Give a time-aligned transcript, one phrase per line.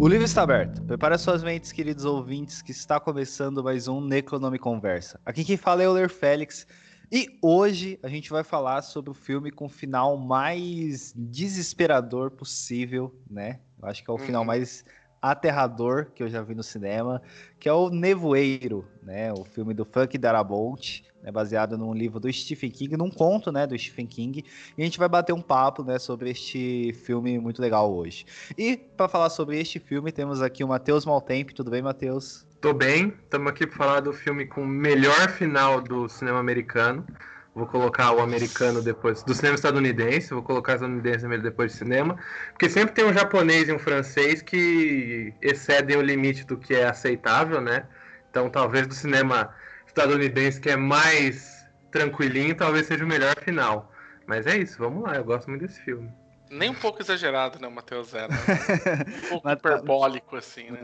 [0.00, 0.82] O livro está aberto.
[0.84, 5.20] Prepare suas mentes, queridos ouvintes, que está começando mais um Necronome Conversa.
[5.26, 6.66] Aqui quem fala é o Ler Félix.
[7.12, 13.14] E hoje a gente vai falar sobre o filme com o final mais desesperador possível,
[13.30, 13.60] né?
[13.78, 14.46] Eu acho que é o final uhum.
[14.46, 14.86] mais
[15.20, 17.20] aterrador que eu já vi no cinema,
[17.58, 19.32] que é o Nevoeiro, né?
[19.32, 21.30] O filme do Frank Darabont, né?
[21.30, 24.44] baseado num livro do Stephen King, num conto, né, do Stephen King.
[24.76, 28.24] E a gente vai bater um papo, né, sobre este filme muito legal hoje.
[28.56, 31.54] E para falar sobre este filme, temos aqui o Matheus Maltempo.
[31.54, 32.46] Tudo bem, Matheus?
[32.60, 33.14] Tô bem.
[33.22, 37.06] Estamos aqui para falar do filme com o melhor final do cinema americano.
[37.60, 42.16] Vou colocar o americano depois do cinema estadunidense, vou colocar o estadunidense depois do cinema,
[42.52, 46.86] porque sempre tem um japonês e um francês que excedem o limite do que é
[46.86, 47.86] aceitável, né?
[48.30, 49.54] Então, talvez do cinema
[49.86, 53.92] estadunidense que é mais tranquilinho, talvez seja o melhor final.
[54.26, 56.10] Mas é isso, vamos lá, eu gosto muito desse filme.
[56.50, 58.32] Nem um pouco exagerado, né, o Matheus Zero.
[59.26, 60.80] Um pouco hiperbólico, assim, né?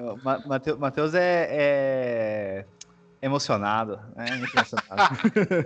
[0.79, 2.65] Matheus é, é
[3.21, 4.01] emocionado.
[4.17, 5.17] É muito emocionado.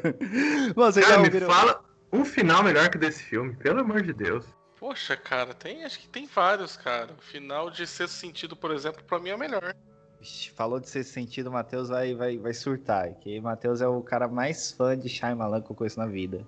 [0.75, 4.47] Você cara, me fala um final melhor que desse filme, pelo amor de Deus.
[4.79, 7.13] Poxa, cara, tem, acho que tem vários, cara.
[7.13, 9.75] O final de Sexto Sentido, por exemplo, pra mim é o melhor.
[10.57, 13.15] Falou de Sexto Sentido, o Matheus vai, vai, vai surtar.
[13.17, 16.47] Que o Matheus é o cara mais fã de Shyamalan que eu conheço na vida.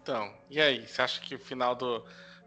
[0.00, 0.86] Então, e aí?
[0.86, 2.04] Você acha que o final do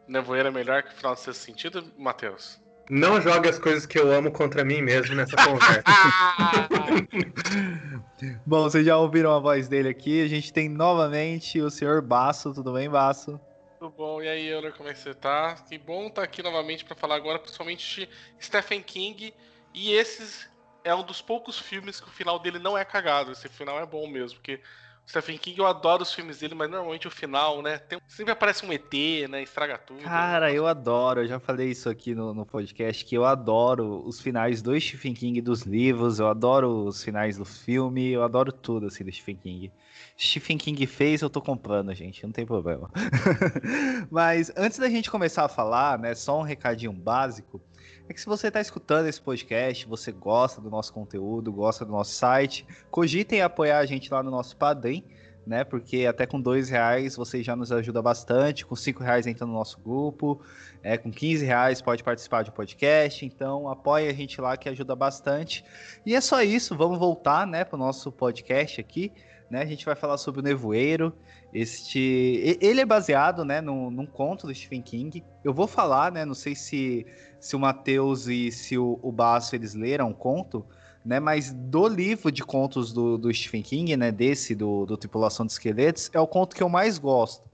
[0.08, 2.60] Nevoeiro é melhor que o final do Sexto Sentido, Matheus?
[2.90, 5.84] Não jogue as coisas que eu amo contra mim mesmo nessa conversa.
[8.46, 10.24] Bom, vocês já ouviram a voz dele aqui.
[10.24, 12.54] A gente tem novamente o senhor Basso.
[12.54, 13.40] Tudo bem, Basso?
[13.80, 14.22] Tudo bom.
[14.22, 15.56] E aí, Euler, como é que você tá?
[15.70, 18.10] Que bom estar tá aqui novamente para falar agora, principalmente de
[18.44, 19.34] Stephen King.
[19.74, 20.50] E esses
[20.84, 23.32] é um dos poucos filmes que o final dele não é cagado.
[23.32, 24.60] Esse final é bom mesmo, porque
[25.08, 27.78] Stephen King, eu adoro os filmes dele, mas normalmente o final, né?
[27.78, 28.92] Tem, sempre aparece um ET,
[29.30, 29.42] né?
[29.42, 30.02] Estraga tudo.
[30.02, 34.20] Cara, eu adoro, eu já falei isso aqui no, no podcast, que eu adoro os
[34.20, 38.88] finais do Stephen King dos livros, eu adoro os finais do filme, eu adoro tudo,
[38.88, 39.72] assim, do Stephen King.
[40.20, 42.92] Stephen King fez, eu tô comprando, gente, não tem problema.
[44.12, 47.62] mas antes da gente começar a falar, né, só um recadinho básico
[48.10, 51.92] é que se você está escutando esse podcast, você gosta do nosso conteúdo, gosta do
[51.92, 55.04] nosso site, cogitem apoiar a gente lá no nosso Padrim,
[55.46, 55.64] né?
[55.64, 59.54] Porque até com dois reais você já nos ajuda bastante, com cinco reais entra no
[59.54, 60.42] nosso grupo,
[60.82, 64.70] é, com 15 reais pode participar de um podcast, então apoie a gente lá que
[64.70, 65.66] ajuda bastante.
[66.06, 69.12] E é só isso, vamos voltar, né, para o nosso podcast aqui.
[69.50, 71.14] Né, a gente vai falar sobre o Nevoeiro.
[71.54, 75.24] Este, ele é baseado, né, num, num conto do Stephen King.
[75.42, 77.06] Eu vou falar, né, não sei se
[77.40, 80.66] se o Matheus e se o, o Basso eles leram o conto,
[81.04, 81.20] né?
[81.20, 84.12] Mas do livro de contos do, do Stephen King, né?
[84.12, 87.48] Desse, do, do Tripulação de Esqueletos, é o conto que eu mais gosto.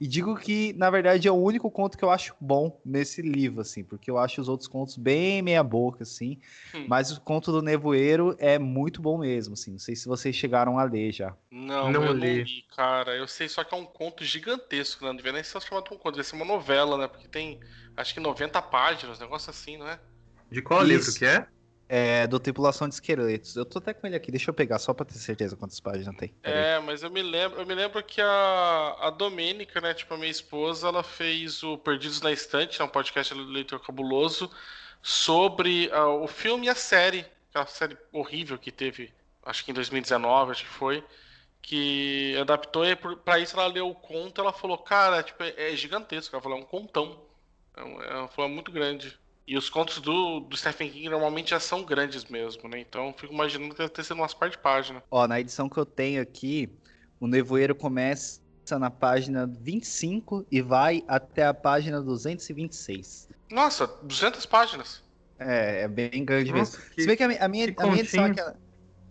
[0.00, 3.60] E digo que, na verdade, é o único conto que eu acho bom nesse livro,
[3.60, 6.38] assim, porque eu acho os outros contos bem meia-boca, assim.
[6.74, 6.86] Hum.
[6.88, 9.72] Mas o conto do Nevoeiro é muito bom mesmo, assim.
[9.72, 11.34] Não sei se vocês chegaram a ler já.
[11.50, 12.36] Não, não eu li.
[12.38, 13.16] não li, cara.
[13.16, 15.10] Eu sei só que é um conto gigantesco, né?
[15.10, 17.08] Não devia nem ser chamado um conto, deve ser uma novela, né?
[17.08, 17.60] Porque tem
[17.96, 19.98] acho que 90 páginas, um negócio assim, não é?
[20.50, 20.88] De qual Isso.
[20.88, 21.46] livro que é?
[21.92, 23.56] É, do Tripulação de Esqueletos.
[23.56, 26.14] Eu tô até com ele aqui, deixa eu pegar só pra ter certeza quantas páginas
[26.16, 26.32] tem.
[26.44, 30.16] é, mas eu me lembro, eu me lembro que a, a Domênica, né, tipo, a
[30.16, 34.48] minha esposa, ela fez o Perdidos na Estante, é um podcast do Leitor Cabuloso,
[35.02, 39.12] sobre uh, o filme e a série, aquela série horrível que teve,
[39.42, 41.02] acho que em 2019, acho que foi,
[41.60, 45.76] que adaptou e pra isso ela leu o conto, ela falou, cara, tipo, é, é
[45.76, 47.20] gigantesco, ela falou, é um contão.
[47.76, 49.18] É, é uma forma muito grande.
[49.50, 52.78] E os contos do, do Stephen King normalmente já são grandes mesmo, né?
[52.78, 55.02] Então fico imaginando que deve ter sido umas par de página.
[55.10, 56.70] Ó, na edição que eu tenho aqui,
[57.18, 58.40] o Nevoeiro começa
[58.78, 63.28] na página 25 e vai até a página 226.
[63.50, 65.02] Nossa, 200 páginas.
[65.36, 66.94] É, é bem grande Nossa, mesmo.
[66.94, 68.56] Que, Se bem que a, a minha, a minha edição é aquela,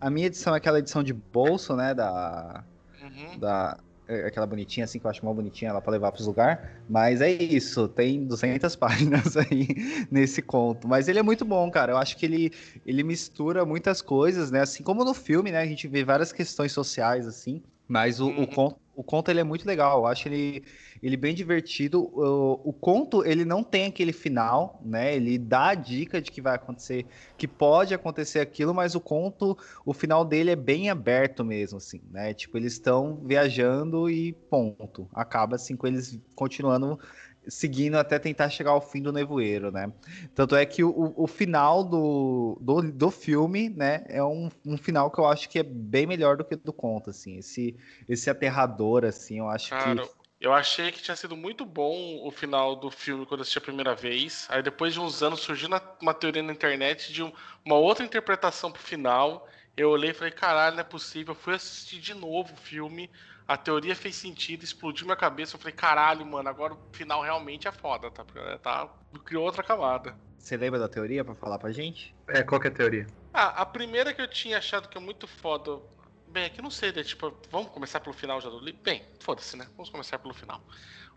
[0.00, 2.64] a minha edição é aquela edição de bolso, né, da,
[3.02, 3.38] uhum.
[3.38, 3.78] da
[4.26, 6.58] aquela bonitinha, assim, que eu acho mal bonitinha ela para levar para os lugares.
[6.88, 9.68] Mas é isso, tem 200 páginas aí
[10.10, 10.88] nesse conto.
[10.88, 11.92] Mas ele é muito bom, cara.
[11.92, 12.52] Eu acho que ele,
[12.86, 14.60] ele mistura muitas coisas, né?
[14.60, 15.60] Assim como no filme, né?
[15.60, 17.62] A gente vê várias questões sociais, assim.
[17.90, 18.42] Mas o, uhum.
[18.42, 20.00] o, conto, o conto ele é muito legal.
[20.00, 20.62] Eu acho ele
[21.02, 22.02] ele bem divertido.
[22.02, 25.16] O, o, conto, ele não tem aquele final, né?
[25.16, 27.06] Ele dá a dica de que vai acontecer,
[27.38, 29.56] que pode acontecer aquilo, mas o conto,
[29.86, 32.34] o final dele é bem aberto mesmo, assim, né?
[32.34, 35.08] Tipo, eles estão viajando e ponto.
[35.14, 36.98] Acaba assim com eles continuando
[37.48, 39.92] seguindo até tentar chegar ao fim do nevoeiro, né?
[40.34, 45.10] Tanto é que o, o final do, do, do filme, né, é um, um final
[45.10, 47.38] que eu acho que é bem melhor do que do conto, assim.
[47.38, 47.76] Esse,
[48.08, 52.30] esse aterrador, assim, eu acho Cara, que Eu achei que tinha sido muito bom o
[52.30, 54.46] final do filme quando eu assisti a primeira vez.
[54.50, 55.68] Aí depois de uns anos surgiu
[56.00, 59.46] uma teoria na internet de uma outra interpretação pro final.
[59.76, 61.32] Eu olhei e falei, caralho, não é possível.
[61.34, 63.10] Eu fui assistir de novo o filme.
[63.50, 65.56] A teoria fez sentido, explodiu minha cabeça.
[65.56, 68.24] Eu falei, caralho, mano, agora o final realmente é foda, tá?
[68.62, 68.88] tá
[69.24, 70.16] criou outra camada.
[70.38, 72.14] Você lembra da teoria para falar pra gente?
[72.28, 73.08] É, qual que é a teoria?
[73.34, 75.80] Ah, a primeira que eu tinha achado que é muito foda
[76.28, 77.02] Bem, aqui não sei, né?
[77.02, 78.80] Tipo, vamos começar pelo final já do livro?
[78.84, 79.66] Bem, foda-se, né?
[79.76, 80.62] Vamos começar pelo final.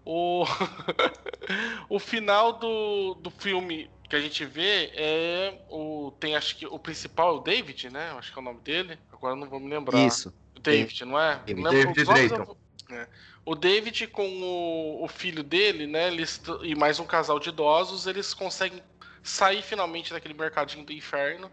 [0.06, 0.46] O,
[1.90, 6.12] o final do, do filme que a gente vê é o.
[6.20, 8.12] Tem acho que o principal é o David, né?
[8.18, 9.00] Acho que é o nome dele.
[9.12, 10.06] Agora não vou me lembrar.
[10.06, 10.34] Isso.
[10.56, 11.42] O David, não é?
[11.46, 12.58] David, David Drayton.
[12.92, 13.08] É.
[13.46, 16.08] O David com o, o, filho dele, né?
[16.08, 18.82] Eles, e mais um casal de idosos, eles conseguem
[19.22, 21.52] sair finalmente daquele mercadinho do inferno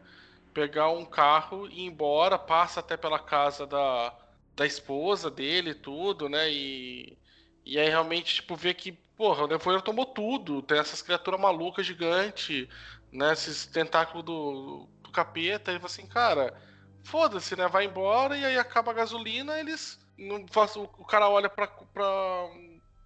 [0.53, 4.15] pegar um carro e ir embora, passa até pela casa da,
[4.55, 6.51] da esposa dele tudo, né?
[6.51, 7.17] E,
[7.71, 11.87] e aí realmente, tipo, vê que, porra, o Nevoeiro tomou tudo, tem essas criaturas malucas
[11.87, 12.69] gigantes,
[13.13, 13.33] né?
[13.33, 16.55] Esses tentáculos do, do capeta, e assim, cara,
[17.05, 17.69] foda-se, né?
[17.69, 19.99] Vai embora e aí acaba a gasolina, eles.
[20.19, 20.45] Não
[20.99, 22.51] o, cara olha pra, pra,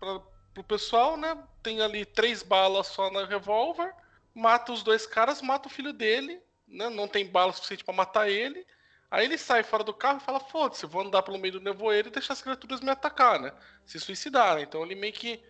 [0.01, 0.21] pra,
[0.55, 1.37] pro pessoal, né?
[1.63, 3.93] Tem ali três balas só na revólver,
[4.35, 8.29] mata os dois caras, mata o filho dele né, não tem bala suficiente para matar
[8.29, 8.67] ele.
[9.15, 12.09] Aí ele sai fora do carro e fala: Foda-se, vou andar pelo meio do nevoeiro
[12.09, 13.53] e deixar as criaturas me atacar, né?
[13.87, 14.57] Se suicidar.
[14.57, 14.63] Né?
[14.63, 15.41] Então ele meio que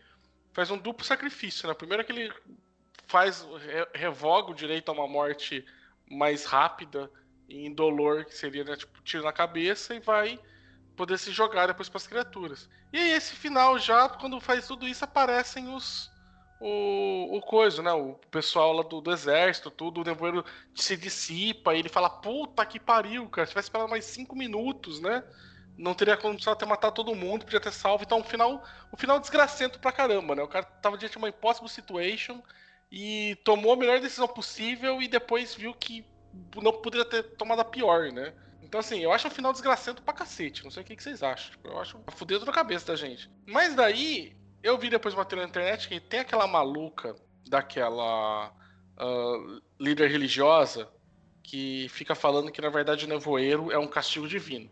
[0.53, 1.73] faz um duplo sacrifício, né?
[1.73, 2.31] Primeiro que ele
[3.07, 3.47] faz,
[3.95, 5.65] revoga o direito a uma morte
[6.11, 7.11] mais rápida
[7.49, 10.39] e indolor, que seria, né, tipo, tiro na cabeça e vai
[10.95, 12.69] poder se jogar depois para as criaturas.
[12.93, 16.11] E aí, esse final já, quando faz tudo isso, aparecem os
[16.61, 17.93] o, o coisa, né?
[17.93, 22.79] O pessoal lá do, do exército, tudo, o nevoeiro se dissipa ele fala, puta que
[22.81, 25.23] pariu, cara, se tivesse esperado mais cinco minutos, né?
[25.77, 28.05] Não teria como ter matado todo mundo, podia ter salvo.
[28.05, 28.63] Então, o final,
[28.93, 30.43] o final desgracento pra caramba, né?
[30.43, 32.41] O cara tava diante de uma impossible situation
[32.91, 36.07] e tomou a melhor decisão possível e depois viu que
[36.63, 38.33] não poderia ter tomado a pior, né?
[38.63, 40.65] Então, assim, eu acho o final desgracento pra cacete.
[40.65, 41.55] Não sei o que, que vocês acham.
[41.63, 43.31] Eu acho fudido na cabeça da gente.
[43.47, 47.15] Mas daí, eu vi depois uma na internet que tem aquela maluca
[47.47, 50.91] daquela uh, líder religiosa
[51.43, 54.71] que fica falando que na verdade o nevoeiro é um castigo divino.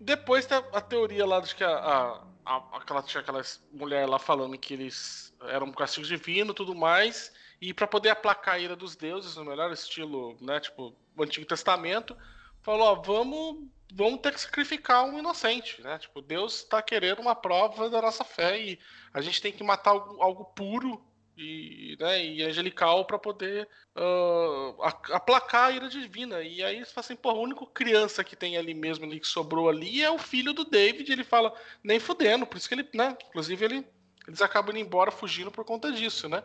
[0.00, 3.40] Depois tem a, teoria lá de que a, a, a, aquela, tinha aquela
[3.72, 8.56] mulher lá falando que eles eram um castigo divino tudo mais, e para poder aplacar
[8.56, 12.16] a ira dos deuses, no melhor estilo, né, tipo, Antigo Testamento,
[12.62, 15.98] falou, ó, vamos vamos ter que sacrificar um inocente, né?
[15.98, 18.78] Tipo, Deus está querendo uma prova da nossa fé e
[19.12, 21.02] a gente tem que matar algo, algo puro
[21.36, 24.82] e, né, e angelical para poder uh,
[25.12, 26.42] aplacar a ira divina.
[26.42, 29.28] E aí você fala assim, pô, a única criança que tem ali mesmo, ali, que
[29.28, 31.10] sobrou ali, é o filho do David.
[31.10, 33.16] Ele fala, nem fudendo, por isso que ele, né?
[33.28, 33.86] Inclusive, ele,
[34.26, 36.42] eles acabam indo embora fugindo por conta disso, né?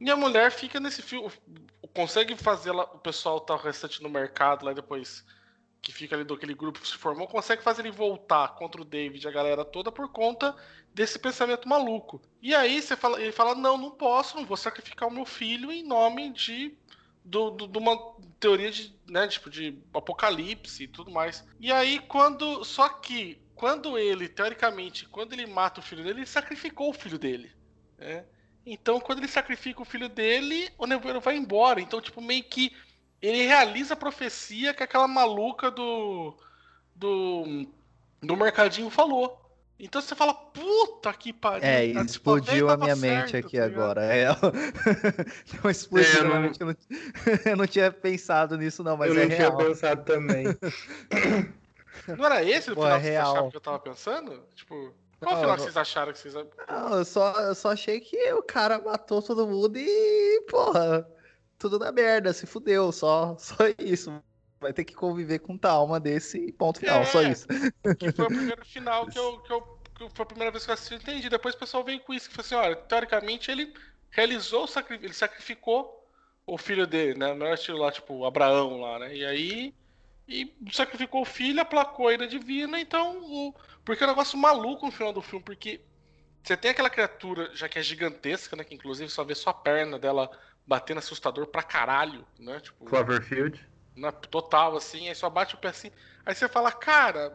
[0.00, 1.30] E a mulher fica nesse filme,
[1.98, 5.24] consegue fazer lá, o pessoal tá restante no mercado lá depois
[5.82, 8.84] que fica ali do aquele grupo que se formou, consegue fazer ele voltar contra o
[8.84, 10.54] David e a galera toda por conta
[10.94, 12.22] desse pensamento maluco.
[12.40, 15.72] E aí você fala, ele fala: não, não posso, não vou sacrificar o meu filho
[15.72, 16.78] em nome de.
[17.24, 17.98] Do, do, de uma
[18.38, 21.44] teoria de, né, tipo, de apocalipse e tudo mais.
[21.58, 22.64] E aí, quando.
[22.64, 27.18] Só que, quando ele, teoricamente, quando ele mata o filho dele, ele sacrificou o filho
[27.18, 27.50] dele.
[27.98, 28.24] Né?
[28.64, 31.80] Então, quando ele sacrifica o filho dele, o nevoeiro vai embora.
[31.80, 32.72] Então, tipo, meio que
[33.20, 36.36] ele realiza a profecia que aquela maluca do.
[36.94, 37.66] do.
[38.20, 39.48] do mercadinho falou.
[39.80, 41.64] Então você fala, puta que pariu.
[41.64, 44.04] É, explodiu a minha certo, mente aqui tá agora.
[44.04, 44.26] É,
[45.62, 46.34] não explodiu, é, eu, não...
[46.34, 46.76] Eu, não...
[47.44, 47.66] eu, não...
[47.66, 49.56] tinha pensado nisso, não, mas eu é não real.
[49.56, 50.46] tinha pensado também.
[52.18, 53.50] não era esse o Pô, final é real.
[53.50, 54.42] que eu tava pensando?
[54.56, 54.92] Tipo.
[55.20, 56.34] Qual não, final que vocês acharam que vocês.
[56.34, 61.06] Não, eu só, eu só achei que o cara matou todo mundo e, porra
[61.58, 64.22] tudo na merda, se fudeu, só, só isso.
[64.60, 67.46] Vai ter que conviver com trauma desse ponto final, é, só isso.
[67.98, 69.60] Que foi o primeiro final que eu, que eu,
[69.94, 71.28] que foi a primeira vez que eu assisti, entendi.
[71.28, 73.72] Depois o pessoal veio com isso, que falou assim, olha, teoricamente ele
[74.10, 76.04] realizou o sacrifício, ele sacrificou
[76.44, 77.34] o filho dele, né?
[77.34, 79.14] Não era estilo lá, tipo, Abraão lá, né?
[79.14, 79.74] E aí.
[80.26, 83.18] E sacrificou o filho, aplacou a ira divina, então.
[83.22, 83.54] O,
[83.88, 85.80] porque é um negócio maluco no final do filme, porque
[86.42, 88.62] você tem aquela criatura, já que é gigantesca, né?
[88.62, 90.30] Que inclusive só vê só a perna dela
[90.66, 92.60] batendo assustador pra caralho, né?
[92.60, 93.66] Tipo, Cloverfield.
[93.96, 95.90] Na, total, assim, aí só bate o pé assim.
[96.26, 97.34] Aí você fala, cara.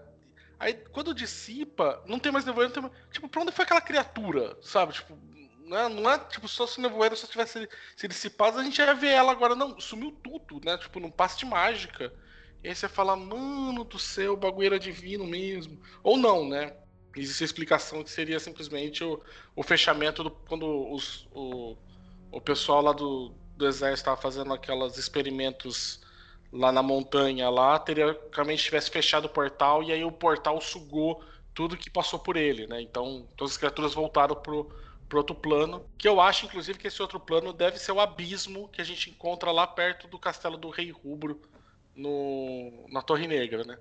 [0.60, 3.10] Aí quando dissipa, não tem mais nevoeiro, não tem mais...
[3.12, 4.56] Tipo, pra onde foi aquela criatura?
[4.62, 4.94] Sabe?
[4.94, 5.18] Tipo,
[5.66, 8.78] não é, não é tipo, só se o nevoeiro só tivesse se dissipado, a gente
[8.78, 9.56] ia ver ela agora.
[9.56, 10.78] Não, sumiu tudo, né?
[10.78, 12.14] Tipo, num passe de mágica.
[12.64, 15.80] E aí você fala, mano do céu, o bagulho era divino mesmo.
[16.02, 16.74] Ou não, né?
[17.16, 19.22] existe a explicação que seria simplesmente o,
[19.56, 21.78] o fechamento do, quando os, o,
[22.32, 26.02] o pessoal lá do, do exército estava fazendo aqueles experimentos
[26.52, 31.78] lá na montanha lá, teoricamente tivesse fechado o portal e aí o portal sugou tudo
[31.78, 32.82] que passou por ele, né?
[32.82, 34.72] Então todas as criaturas voltaram pro,
[35.08, 38.70] pro outro plano, que eu acho inclusive que esse outro plano deve ser o abismo
[38.70, 41.42] que a gente encontra lá perto do castelo do Rei Rubro
[41.96, 43.78] no, na Torre Negra, né?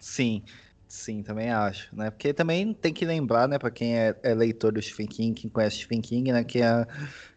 [0.00, 0.42] Sim.
[0.88, 2.10] Sim, também acho, né?
[2.10, 5.50] Porque também tem que lembrar, né, para quem é, é, leitor do Stephen King, quem
[5.50, 6.86] conhece Stephen King, né, que a,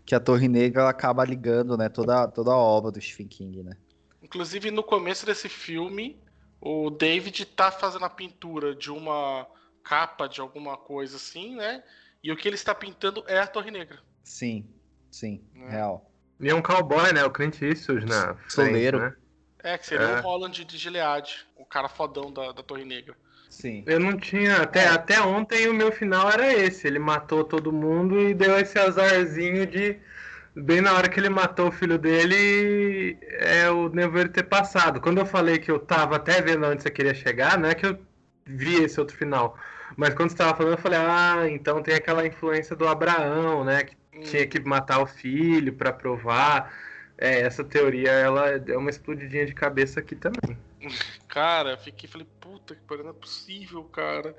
[0.06, 3.76] que a Torre Negra acaba ligando, né, toda, toda a obra do Stephen King, né?
[4.22, 6.22] Inclusive, no começo desse filme,
[6.62, 9.48] o David tá fazendo a pintura de uma
[9.84, 11.84] capa de alguma coisa assim, né?
[12.24, 14.00] E o que ele está pintando é a Torre Negra.
[14.24, 14.70] Sim,
[15.10, 15.70] sim, é.
[15.72, 16.12] real.
[16.40, 17.24] E é um cowboy, né?
[17.24, 19.00] O Clint Eastwood na Soleiro.
[19.00, 19.16] Né?
[19.64, 20.20] É, que seria é.
[20.20, 23.16] o Holland de Gilead, o cara fodão da, da Torre Negra.
[23.50, 23.84] Sim.
[23.88, 24.58] Eu não tinha.
[24.58, 24.88] Até, é.
[24.88, 26.88] até ontem o meu final era esse.
[26.88, 29.98] Ele matou todo mundo e deu esse azarzinho de.
[30.56, 35.00] Bem na hora que ele matou o filho dele, é o nevoeiro ter passado.
[35.00, 37.86] Quando eu falei que eu tava até vendo onde você queria chegar, não é que
[37.86, 37.98] eu
[38.46, 39.58] vi esse outro final.
[39.96, 43.84] Mas quando você tava falando, eu falei, ah, então tem aquela influência do Abraão, né?
[43.84, 44.22] Que hum.
[44.22, 46.74] tinha que matar o filho para provar.
[47.22, 50.58] É, essa teoria, ela é uma explodidinha de cabeça aqui também.
[51.28, 54.36] Cara, fiquei, falei, puta que pariu, não é possível, cara.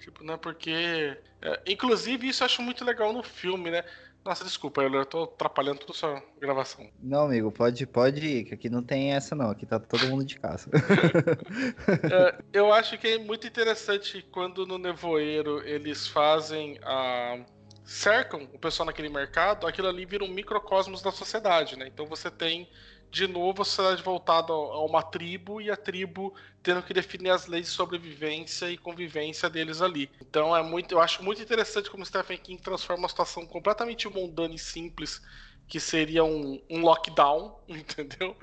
[0.00, 1.16] Tipo, não é porque.
[1.40, 3.84] É, inclusive, isso eu acho muito legal no filme, né?
[4.24, 6.88] Nossa, desculpa, eu tô atrapalhando toda a sua gravação.
[7.02, 10.24] Não, amigo, pode, pode ir, que aqui não tem essa não, aqui tá todo mundo
[10.24, 10.70] de casa.
[12.10, 17.38] é, eu acho que é muito interessante quando no Nevoeiro eles fazem a.
[17.84, 21.86] cercam o pessoal naquele mercado, aquilo ali vira um microcosmos da sociedade, né?
[21.86, 22.68] Então você tem
[23.10, 27.46] de novo a sociedade voltada a uma tribo e a tribo tendo que definir as
[27.46, 30.10] leis de sobrevivência e convivência deles ali.
[30.20, 34.54] Então é muito, eu acho muito interessante como Stephen King transforma uma situação completamente mundana
[34.54, 35.22] e simples,
[35.68, 38.36] que seria um, um lockdown, entendeu?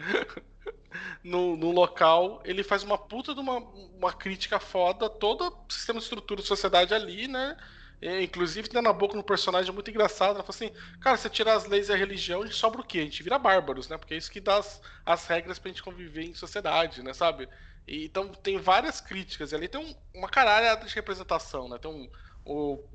[1.24, 6.00] no, no, local, ele faz uma puta de uma, uma crítica foda todo o sistema
[6.00, 7.57] de estrutura de sociedade ali, né?
[8.01, 10.36] É, inclusive, tem na boca um personagem muito engraçado.
[10.36, 12.84] Ela fala assim: Cara, você tirar as leis e a religião, a gente sobra o
[12.84, 13.00] quê?
[13.00, 13.98] A gente vira bárbaros, né?
[13.98, 17.13] Porque é isso que dá as, as regras pra gente conviver em sociedade, né?
[17.13, 17.48] Sabe?
[17.88, 19.51] E, então, tem várias críticas.
[19.51, 21.77] E ali tem um, uma caralhada de representação, né?
[21.77, 22.10] Tem um,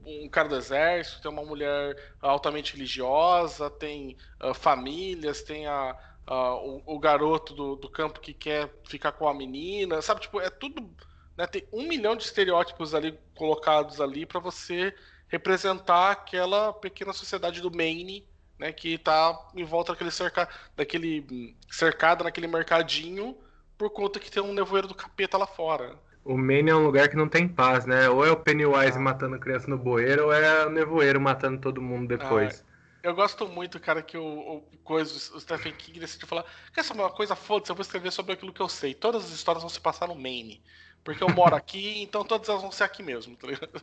[0.04, 5.96] um, cara do exército, tem uma mulher altamente religiosa, tem uh, famílias, tem a,
[6.28, 10.22] uh, o, o, garoto do, do campo que quer ficar com a menina, sabe?
[10.22, 10.90] Tipo, é tudo
[11.37, 14.95] né, tem um milhão de estereótipos ali colocados ali para você
[15.28, 18.26] representar aquela pequena sociedade do Maine,
[18.59, 23.37] né, que está em volta daquele, cerca, daquele cercado naquele mercadinho
[23.76, 25.97] por conta que tem um nevoeiro do capeta lá fora.
[26.25, 28.09] O Maine é um lugar que não tem paz, né?
[28.09, 29.00] Ou é o Pennywise ah.
[29.00, 32.64] matando criança no bueiro, ou é o nevoeiro matando todo mundo depois.
[32.66, 36.83] Ah, eu gosto muito, cara, que o, o, coisa, o Stephen King decidiu falar: quer
[36.83, 37.37] saber uma coisa?
[37.37, 38.93] Foda-se, eu vou escrever sobre aquilo que eu sei.
[38.93, 40.61] Todas as histórias vão se passar no Maine.
[41.06, 43.80] Porque eu moro aqui, então todas elas vão ser aqui mesmo, tá ligado?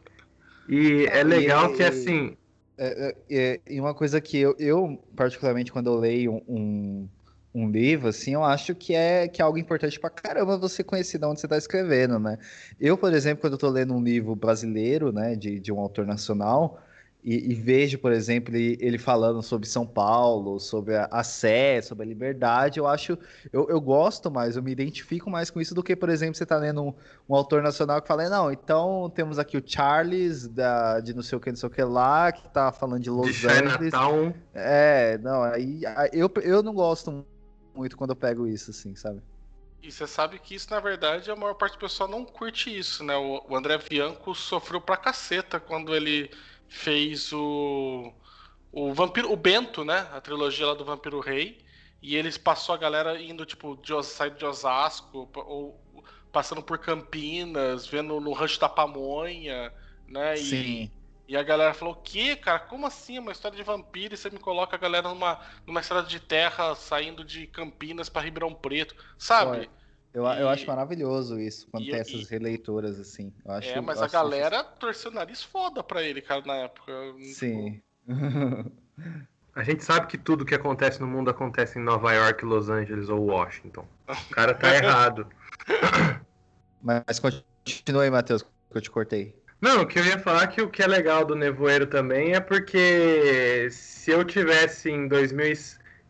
[0.67, 2.35] E é legal e, que assim.
[2.77, 7.07] É, é, é, e uma coisa que eu, eu, particularmente, quando eu leio um,
[7.53, 11.17] um livro, assim, eu acho que é, que é algo importante pra caramba você conhecer
[11.17, 12.37] de onde você tá escrevendo, né?
[12.79, 16.05] Eu, por exemplo, quando eu tô lendo um livro brasileiro, né, de, de um autor
[16.05, 16.81] nacional,
[17.23, 22.03] e, e, vejo, por exemplo, ele, falando sobre São Paulo, sobre a, a Sé, sobre
[22.03, 23.17] a liberdade, eu acho,
[23.51, 26.43] eu, eu, gosto mais, eu me identifico mais com isso do que, por exemplo, você
[26.43, 26.93] está lendo um,
[27.29, 31.37] um, autor nacional que fala, não, então temos aqui o Charles, da, de não sei
[31.37, 33.93] o que, não sei o que lá, que está falando de Los de Angeles.
[33.93, 34.33] Chinatown.
[34.53, 37.25] É, não, aí eu, eu não gosto
[37.73, 39.21] muito quando eu pego isso, assim, sabe?
[39.81, 43.03] E você sabe que isso, na verdade, a maior parte do pessoal não curte isso,
[43.03, 43.15] né?
[43.17, 46.29] O, o André Bianco sofreu pra caceta quando ele
[46.73, 48.11] fez o
[48.71, 50.09] o Vampiro, o Bento, né?
[50.11, 51.63] A trilogia lá do Vampiro Rei.
[52.01, 55.79] E eles passou a galera indo, tipo, de, saindo de Osasco, ou
[56.31, 59.71] passando por Campinas, vendo no Rancho da Pamonha,
[60.07, 60.33] né?
[60.33, 60.91] E, Sim.
[61.27, 62.59] E a galera falou: o quê, cara?
[62.59, 63.19] Como assim?
[63.19, 66.75] Uma história de vampiro e você me coloca a galera numa, numa estrada de terra
[66.75, 69.69] saindo de Campinas para Ribeirão Preto, sabe?
[70.13, 70.41] Eu, e...
[70.41, 72.29] eu acho maravilhoso isso, quando e, tem essas e...
[72.29, 73.33] releituras assim.
[73.43, 74.69] Eu acho, é, mas a galera isso...
[74.79, 76.93] torceu o nariz foda pra ele, cara, na época.
[77.33, 77.81] Sim.
[79.55, 83.09] a gente sabe que tudo que acontece no mundo acontece em Nova York, Los Angeles
[83.09, 83.87] ou Washington.
[84.07, 85.27] O cara tá errado.
[86.81, 89.35] Mas continua aí, Matheus, que eu te cortei.
[89.61, 92.33] Não, o que eu ia falar é que o que é legal do Nevoeiro também
[92.33, 95.53] é porque se eu tivesse em 2000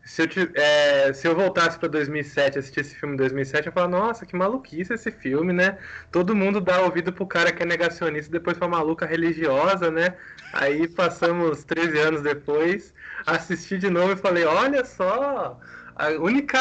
[0.04, 3.88] se eu, é, se eu voltasse para 2007 assistir esse filme em 2007, eu falar,
[3.88, 5.78] nossa, que maluquice esse filme, né?
[6.12, 10.14] Todo mundo dá ouvido pro cara que é negacionista, depois pra maluca religiosa, né?
[10.52, 12.92] Aí passamos 13 anos depois,
[13.26, 15.58] assisti de novo e falei, olha só,
[15.96, 16.60] a única,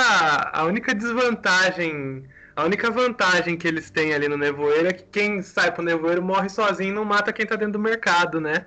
[0.54, 5.42] a única desvantagem, a única vantagem que eles têm ali no nevoeiro é que quem
[5.42, 8.66] sai pro nevoeiro morre sozinho e não mata quem tá dentro do mercado, né?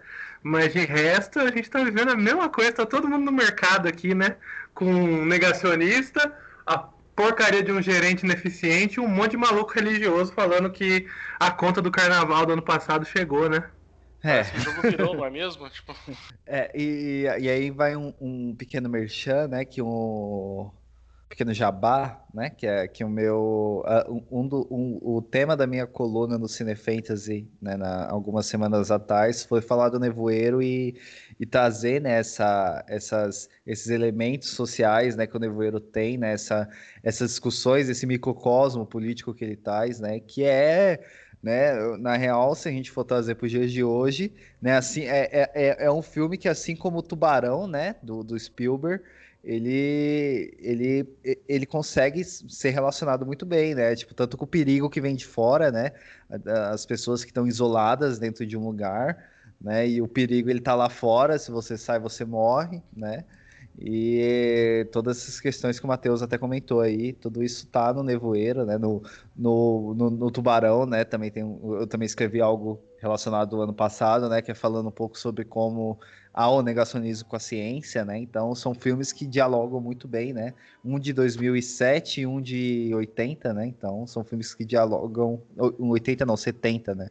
[0.48, 3.88] Mas de resto, a gente tá vivendo a mesma coisa, tá todo mundo no mercado
[3.88, 4.36] aqui, né?
[4.72, 6.32] Com um negacionista,
[6.64, 11.08] a porcaria de um gerente ineficiente e um monte de maluco religioso falando que
[11.40, 13.68] a conta do carnaval do ano passado chegou, né?
[14.22, 14.42] É.
[14.42, 15.68] Esse jogo virou, não é mesmo?
[15.68, 15.96] Tipo...
[16.46, 19.64] É, e, e aí vai um, um pequeno merchan, né?
[19.64, 20.70] Que um
[21.36, 22.48] pequeno jabá, né?
[22.48, 23.84] Que é que o meu
[24.30, 27.76] um, um, o tema da minha coluna no Cine Fantasy, né?
[27.76, 30.98] Na, algumas semanas atrás foi falar do nevoeiro e,
[31.38, 35.26] e trazer né, essa, essas, esses elementos sociais, né?
[35.26, 36.32] Que o nevoeiro tem, né?
[36.32, 36.66] Essa,
[37.02, 40.18] essas discussões, esse microcosmo político que ele traz, né?
[40.18, 41.04] Que é
[41.42, 41.96] né?
[41.98, 44.76] Na real, se a gente for trazer para os dias de hoje, né?
[44.76, 47.94] Assim, é, é, é, é um filme que, assim como o Tubarão, né?
[48.02, 49.04] Do, do Spielberg,
[49.46, 51.08] ele, ele,
[51.48, 53.94] ele consegue ser relacionado muito bem, né?
[53.94, 55.92] Tipo, tanto com o perigo que vem de fora, né?
[56.72, 59.88] As pessoas que estão isoladas dentro de um lugar, né?
[59.88, 63.24] E o perigo ele tá lá fora, se você sai, você morre, né?
[63.78, 68.64] E todas essas questões que o Matheus até comentou aí, tudo isso tá no Nevoeiro,
[68.64, 68.78] né?
[68.78, 69.02] No,
[69.36, 71.04] no, no, no Tubarão, né?
[71.04, 74.40] Também tem, eu também escrevi algo relacionado ao ano passado, né?
[74.40, 75.98] Que é falando um pouco sobre como
[76.32, 78.18] há o negacionismo com a ciência, né?
[78.18, 80.54] Então são filmes que dialogam muito bem, né?
[80.82, 83.66] Um de 2007 e um de 80, né?
[83.66, 87.10] Então são filmes que dialogam, 80 não, 70, né?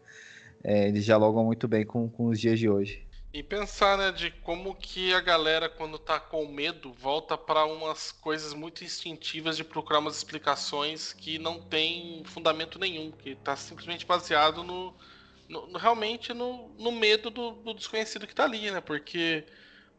[0.63, 3.04] É, eles dialogam muito bem com, com os dias de hoje.
[3.35, 8.09] E pensar, né, de como que a galera, quando tá com medo, volta para umas
[8.09, 14.05] coisas muito instintivas de procurar umas explicações que não tem fundamento nenhum, que tá simplesmente
[14.05, 14.95] baseado no,
[15.49, 18.79] no, no realmente no, no medo do, do, desconhecido que tá ali, né?
[18.79, 19.45] Porque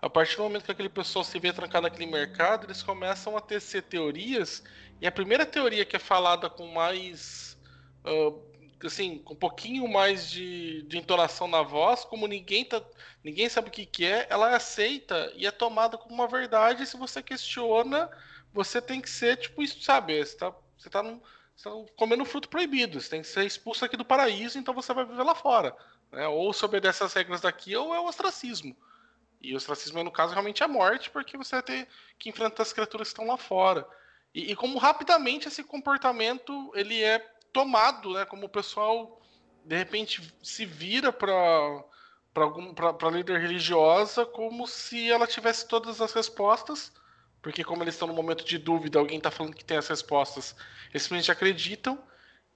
[0.00, 3.40] a partir do momento que aquele pessoal se vê trancado naquele mercado, eles começam a
[3.42, 4.64] tecer teorias,
[4.98, 7.54] e a primeira teoria que é falada com mais.
[8.02, 12.82] Uh, assim, com um pouquinho mais de, de entonação na voz, como ninguém tá,
[13.24, 16.82] ninguém sabe o que, que é, ela aceita e é tomada como uma verdade.
[16.82, 18.10] E se você questiona,
[18.52, 20.22] você tem que ser, tipo, isso, sabe?
[20.22, 21.20] Você tá, você tá, num,
[21.54, 24.92] você tá comendo fruto proibido, você tem que ser expulso aqui do paraíso, então você
[24.92, 25.76] vai viver lá fora.
[26.12, 26.26] Né?
[26.28, 28.76] Ou se obedece às regras daqui, ou é o ostracismo.
[29.40, 32.62] E o ostracismo, no caso, realmente é a morte, porque você vai ter que enfrentar
[32.62, 33.86] as criaturas que estão lá fora.
[34.34, 38.24] E, e como rapidamente esse comportamento ele é tomado, né?
[38.24, 39.20] Como o pessoal
[39.64, 41.84] de repente se vira para
[42.32, 46.92] para líder religiosa como se ela tivesse todas as respostas,
[47.40, 50.54] porque como eles estão no momento de dúvida, alguém está falando que tem as respostas,
[50.90, 51.98] eles simplesmente acreditam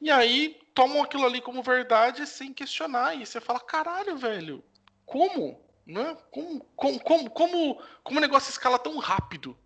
[0.01, 4.63] e aí tomam aquilo ali como verdade sem questionar e você fala caralho, velho,
[5.07, 6.17] como, né?
[6.31, 9.59] Como como como como, como o negócio escala tão rápido?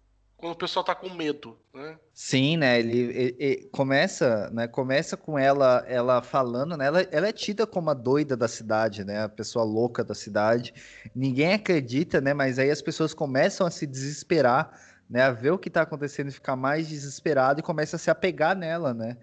[0.44, 1.98] Quando o pessoal tá com medo, né?
[2.12, 2.78] Sim, né?
[2.78, 4.68] Ele, ele, ele, começa, né?
[4.68, 6.84] Começa com ela, ela falando, né?
[6.84, 9.22] Ela, ela é tida como a doida da cidade, né?
[9.22, 10.74] A pessoa louca da cidade.
[11.16, 12.34] Ninguém acredita, né?
[12.34, 14.78] Mas aí as pessoas começam a se desesperar,
[15.08, 15.22] né?
[15.22, 18.54] A ver o que tá acontecendo e ficar mais desesperado e começa a se apegar
[18.54, 19.16] nela, né?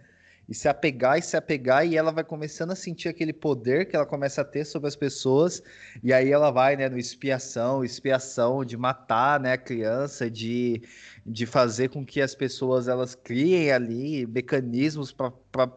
[0.51, 3.95] e se apegar e se apegar, e ela vai começando a sentir aquele poder que
[3.95, 5.63] ela começa a ter sobre as pessoas,
[6.03, 10.81] e aí ela vai, né, no expiação, expiação de matar, né, a criança, de,
[11.25, 15.69] de fazer com que as pessoas elas criem ali mecanismos para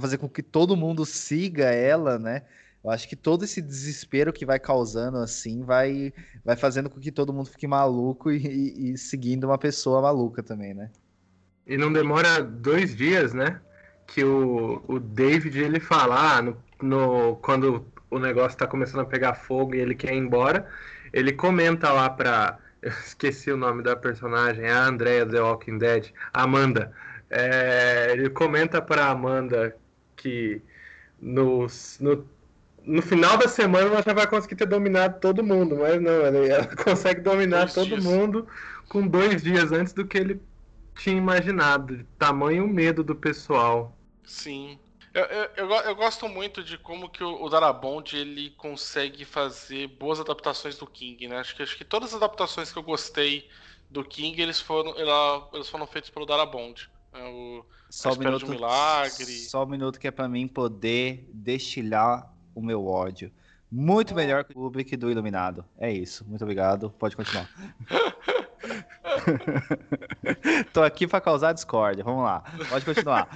[0.00, 2.42] fazer com que todo mundo siga ela, né?
[2.84, 6.12] Eu acho que todo esse desespero que vai causando assim vai,
[6.44, 10.42] vai fazendo com que todo mundo fique maluco e, e, e seguindo uma pessoa maluca
[10.42, 10.90] também, né?
[11.66, 13.60] E não demora dois dias, né?
[14.06, 19.06] que o, o David ele fala ah, no, no, quando o negócio está começando a
[19.06, 20.68] pegar fogo e ele quer ir embora,
[21.12, 22.58] ele comenta lá pra.
[22.82, 26.92] Eu esqueci o nome da personagem, a Andrea The Walking Dead, Amanda.
[27.30, 29.76] É, ele comenta pra Amanda
[30.16, 30.60] que
[31.20, 31.66] no,
[32.00, 32.28] no,
[32.84, 36.66] no final da semana ela já vai conseguir ter dominado todo mundo, mas não, ela
[36.76, 38.04] consegue dominar dois todo dias.
[38.04, 38.48] mundo
[38.88, 40.42] com dois dias antes do que ele
[40.96, 42.04] tinha imaginado.
[42.18, 43.96] Tamanho medo do pessoal.
[44.24, 44.78] Sim.
[45.14, 45.24] Eu,
[45.56, 50.78] eu, eu, gosto muito de como que o, o Darabond ele consegue fazer boas adaptações
[50.78, 51.38] do King, né?
[51.38, 53.48] Acho que, acho que todas as adaptações que eu gostei
[53.90, 56.88] do King, eles foram, ela, eles foram feitos pelo Darabond.
[57.12, 59.32] É o só um minuto, milagre.
[59.40, 63.30] Só um minuto que é para mim poder destilar o meu ódio.
[63.70, 64.16] Muito oh.
[64.16, 65.62] melhor que o Kubrick do Iluminado.
[65.78, 66.24] É isso.
[66.26, 66.90] Muito obrigado.
[66.98, 67.48] Pode continuar.
[70.72, 72.04] Tô aqui pra causar discórdia.
[72.04, 72.42] Vamos lá.
[72.68, 73.28] Pode continuar.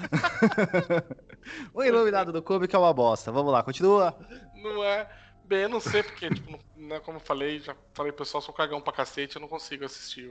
[1.73, 3.33] o Iluminado do Clube que é uma bosta.
[3.33, 4.17] Vamos lá, continua.
[4.55, 5.09] Não é.
[5.45, 8.81] Bem, eu não sei porque, tipo, né, como eu falei, já falei, pessoal, sou cagão
[8.81, 10.29] pra cacete, eu não consigo assistir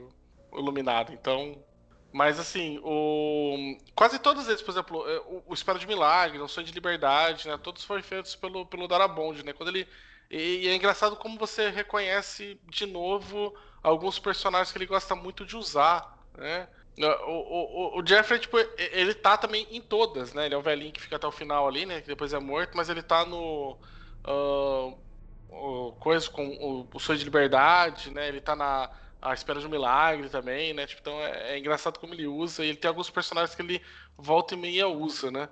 [0.52, 1.12] o Iluminado.
[1.12, 1.56] Então,
[2.12, 3.78] mas assim, o...
[3.94, 7.58] quase todos eles, por exemplo, é, o, Espera de Milagre, O Sonho de Liberdade, né?
[7.62, 9.52] Todos foram feitos pelo, pelo Darabond, né?
[9.52, 9.88] Quando ele.
[10.30, 15.56] E é engraçado como você reconhece de novo alguns personagens que ele gosta muito de
[15.56, 16.68] usar, né?
[16.98, 20.46] O, o, o Jeffrey, tipo, ele tá também em todas, né?
[20.46, 22.00] Ele é o velhinho que fica até o final ali, né?
[22.00, 23.78] Que depois é morto, mas ele tá no.
[24.24, 24.98] Uh,
[25.50, 28.28] o, coisa com o, o Sonho de Liberdade, né?
[28.28, 30.86] Ele tá na a Espera de um Milagre também, né?
[30.86, 32.64] Tipo, então é, é, engraçado como ele usa.
[32.64, 33.82] E ele tem alguns personagens que ele
[34.16, 35.48] volta e meia usa, né?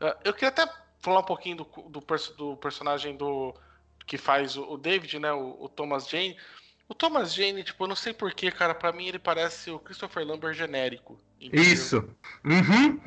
[0.00, 0.66] Ah, eu queria até
[1.00, 2.04] falar um pouquinho do, do,
[2.36, 3.54] do personagem do
[4.06, 5.32] que faz o, o David, né?
[5.32, 6.36] O, Thomas Jane.
[6.88, 8.74] O Thomas Jane, tipo, eu não sei porquê, cara.
[8.74, 11.20] Pra mim ele parece o Christopher Lambert genérico.
[11.40, 11.62] Entendeu?
[11.62, 11.96] Isso.
[12.44, 13.00] Uhum.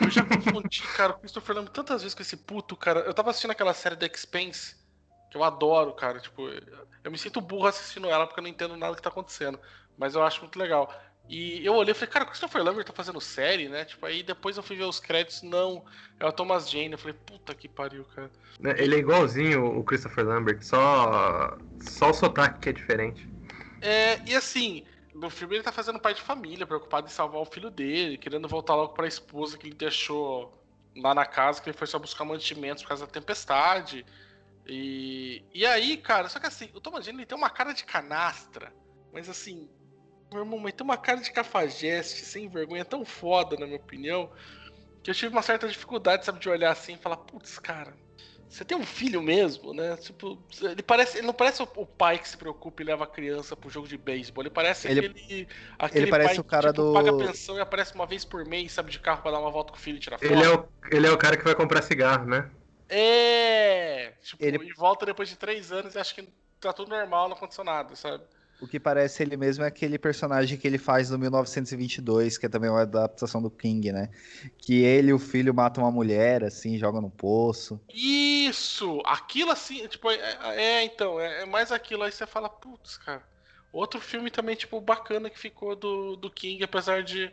[0.00, 3.00] Eu já confundi, cara, o Christopher Lambert tantas vezes com esse puto, cara.
[3.00, 4.76] Eu tava assistindo aquela série The Expense
[5.30, 6.18] que eu adoro, cara.
[6.18, 6.48] Tipo,
[7.04, 9.58] eu me sinto burro assistindo ela porque eu não entendo nada que tá acontecendo.
[9.96, 10.92] Mas eu acho muito legal.
[11.28, 13.84] E eu olhei e falei, cara, o Christopher Lambert tá fazendo série, né?
[13.84, 15.84] Tipo, aí depois eu fui ver os créditos, não,
[16.18, 16.92] é o Thomas Jane.
[16.92, 18.30] Eu falei, puta que pariu, cara.
[18.58, 23.28] Né, ele é igualzinho o Christopher Lambert, só, só o sotaque que é diferente.
[23.82, 27.44] É, e assim, no filme ele tá fazendo pai de família, preocupado em salvar o
[27.44, 30.58] filho dele, querendo voltar logo pra esposa que ele deixou
[30.96, 34.04] lá na casa, que ele foi só buscar mantimentos por causa da tempestade.
[34.66, 37.84] E, e aí, cara, só que assim, o Thomas Jane ele tem uma cara de
[37.84, 38.72] canastra,
[39.12, 39.68] mas assim,
[40.30, 44.30] meu irmão, mas tem uma cara de cafajeste, sem vergonha, tão foda, na minha opinião,
[45.02, 47.94] que eu tive uma certa dificuldade, sabe, de olhar assim e falar, putz, cara,
[48.48, 49.96] você tem um filho mesmo, né?
[49.98, 53.54] Tipo, ele parece, ele não parece o, pai que se preocupa e leva a criança
[53.54, 54.42] pro jogo de beisebol.
[54.42, 57.56] Ele parece ele, aquele, aquele ele parece pai o cara que tipo, do paga pensão
[57.56, 59.80] e aparece uma vez por mês, sabe, de carro para dar uma volta com o
[59.80, 60.32] filho e tirar foto.
[60.32, 62.50] Ele é o, ele é o cara que vai comprar cigarro, né?
[62.88, 64.14] É!
[64.22, 64.64] Tipo, ele...
[64.64, 66.26] e volta depois de três anos e acha que
[66.58, 68.24] tá tudo normal, não aconteceu nada, sabe?
[68.60, 72.48] O que parece ele mesmo é aquele personagem que ele faz no 1922, que é
[72.48, 74.10] também uma adaptação do King, né?
[74.58, 77.80] Que ele e o filho matam uma mulher, assim, jogam no poço.
[77.94, 79.00] Isso!
[79.04, 82.02] Aquilo assim, tipo, é, é então, é, é, mais aquilo.
[82.02, 83.22] Aí você fala, putz, cara.
[83.72, 87.30] Outro filme também, tipo, bacana que ficou do, do King, apesar de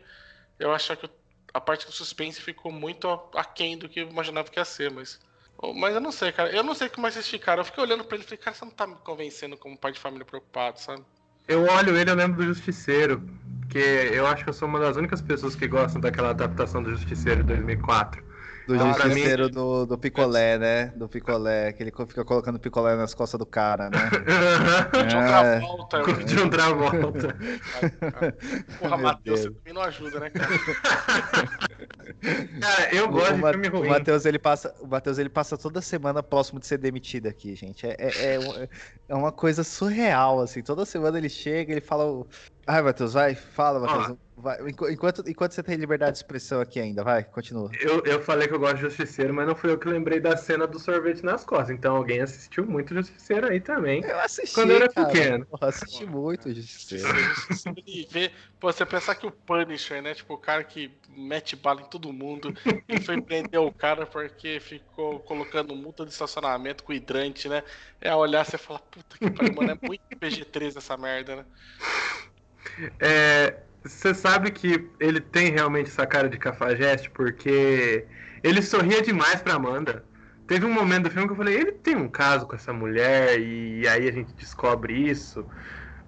[0.60, 1.10] eu achar que
[1.52, 5.18] a parte do suspense ficou muito aquém do que eu imaginava que ia ser, mas.
[5.74, 6.50] Mas eu não sei, cara.
[6.50, 7.60] Eu não sei como assistir, cara.
[7.60, 9.92] Eu fiquei olhando pra ele e falei, cara, você não tá me convencendo como pai
[9.92, 11.02] de família preocupado, sabe?
[11.48, 13.22] Eu olho ele, eu lembro do Justiceiro.
[13.60, 16.90] Porque eu acho que eu sou uma das únicas pessoas que gostam daquela adaptação do
[16.90, 18.22] Justiceiro de 2004.
[18.66, 19.52] Do então, justiceiro mim...
[19.52, 20.86] do, do picolé, né?
[20.96, 24.10] Do picolé, que ele fica colocando picolé nas costas do cara, né?
[25.06, 26.02] de outra volta.
[26.24, 27.36] De outra volta.
[28.80, 30.48] Porra, Matheus, você também não ajuda, né, cara?
[32.60, 33.86] cara, eu gosto o, de filme ruim.
[33.86, 37.54] O Matheus, ele passa, o Matheus, ele passa toda semana próximo de ser demitido aqui,
[37.54, 37.86] gente.
[37.86, 38.68] É, é, é,
[39.08, 40.62] é uma coisa surreal, assim.
[40.62, 42.26] Toda semana ele chega, ele fala...
[42.66, 44.18] Ai, Matheus, vai, fala, Matheus.
[44.38, 47.70] Vai, enquanto, enquanto você tem liberdade de expressão aqui ainda, vai, continua.
[47.80, 50.36] Eu, eu falei que eu gosto de Justiceiro, mas não fui eu que lembrei da
[50.36, 51.70] cena do sorvete nas costas.
[51.70, 54.04] Então alguém assistiu muito Justiceiro aí também.
[54.04, 54.54] Eu assisti.
[54.54, 55.06] Quando eu era cara.
[55.06, 55.46] pequeno.
[55.50, 57.08] Eu assisti muito Justiceiro.
[57.86, 60.12] e ver, pô, você pensar que o Punisher, né?
[60.12, 62.52] Tipo, o cara que mete bala em todo mundo,
[62.86, 67.62] e foi prender o cara porque ficou colocando multa de estacionamento com hidrante, né?
[68.02, 71.44] É olhar você fala, puta que pariu, mano, é muito PG-13 essa merda, né?
[72.98, 78.06] É, você sabe que ele tem realmente essa cara de cafajeste porque
[78.42, 80.04] ele sorria demais pra Amanda.
[80.46, 83.38] Teve um momento do filme que eu falei, ele tem um caso com essa mulher
[83.38, 85.46] e aí a gente descobre isso.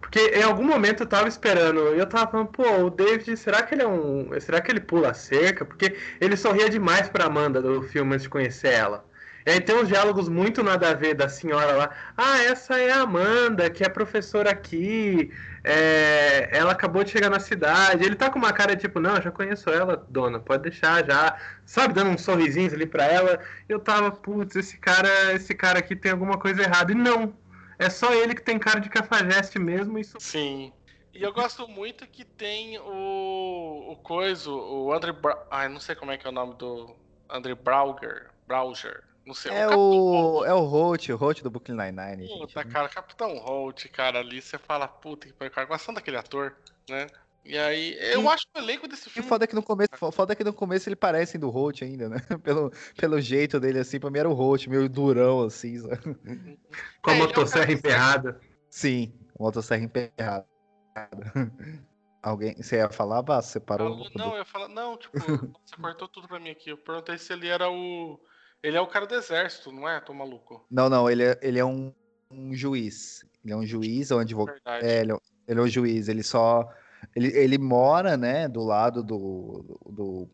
[0.01, 3.75] Porque em algum momento eu tava esperando, eu tava falando, pô, o David, será que
[3.75, 4.31] ele é um.
[4.41, 5.65] Será que ele pula a cerca?
[5.65, 9.05] Porque ele sorria demais pra Amanda do filme antes de conhecer ela.
[9.49, 11.91] E aí tem uns diálogos muito nada a ver da senhora lá.
[12.15, 15.33] Ah, essa é a Amanda, que é professora aqui.
[15.65, 18.05] É, ela acabou de chegar na cidade.
[18.05, 21.35] Ele tá com uma cara tipo, não, já conheço ela, dona, pode deixar já.
[21.65, 23.41] Sabe, dando uns sorrisinhos ali pra ela.
[23.67, 26.93] Eu tava, putz, esse cara, esse cara aqui tem alguma coisa errada.
[26.93, 27.33] E não.
[27.79, 29.99] É só ele que tem cara de cafajeste mesmo.
[29.99, 30.19] Isso...
[30.21, 30.75] Sim.
[31.15, 35.13] E eu gosto muito que tem o, o coisa, o André.
[35.13, 35.43] Bra...
[35.51, 36.95] Ai, não sei como é que é o nome do.
[37.31, 38.27] André Brauger.
[38.47, 39.08] Browser.
[39.29, 42.27] Não sei, é, o, é o Holt, o Holt do Brooklyn Nine-Nine.
[42.27, 42.73] Puta, gente.
[42.73, 46.57] cara, Capitão Holt, cara, ali você fala, puta que pariu, cara, gostando daquele ator,
[46.89, 47.07] né?
[47.45, 49.27] E aí, eu e, acho o elenco desse filme.
[49.27, 52.17] E foda que no começo, foda que no começo ele parece do Holt ainda, né?
[52.43, 56.17] Pelo, pelo jeito dele, assim, pra mim era o Holt, meio durão, assim, sabe?
[57.03, 58.41] Com a é, motosserra é emperrada.
[58.71, 60.47] Sim, motosserra emperrada.
[62.23, 63.45] Alguém, você ia falar, Bas?
[63.45, 64.07] Você parou?
[64.07, 66.71] Ah, não, eu ia falar, não, tipo, você cortou tudo pra mim aqui.
[66.71, 68.19] Eu perguntei se ele era o.
[68.63, 70.01] Ele é o cara do exército, não é?
[70.01, 70.65] Tô maluco.
[70.71, 71.93] Não, não, ele é, ele é um,
[72.31, 73.25] um juiz.
[73.45, 74.61] Ele é um juiz ou um advogado.
[74.67, 75.17] É, ele, é,
[75.47, 76.69] ele é um juiz, ele só.
[77.15, 80.29] Ele, ele mora, né, do lado do, do,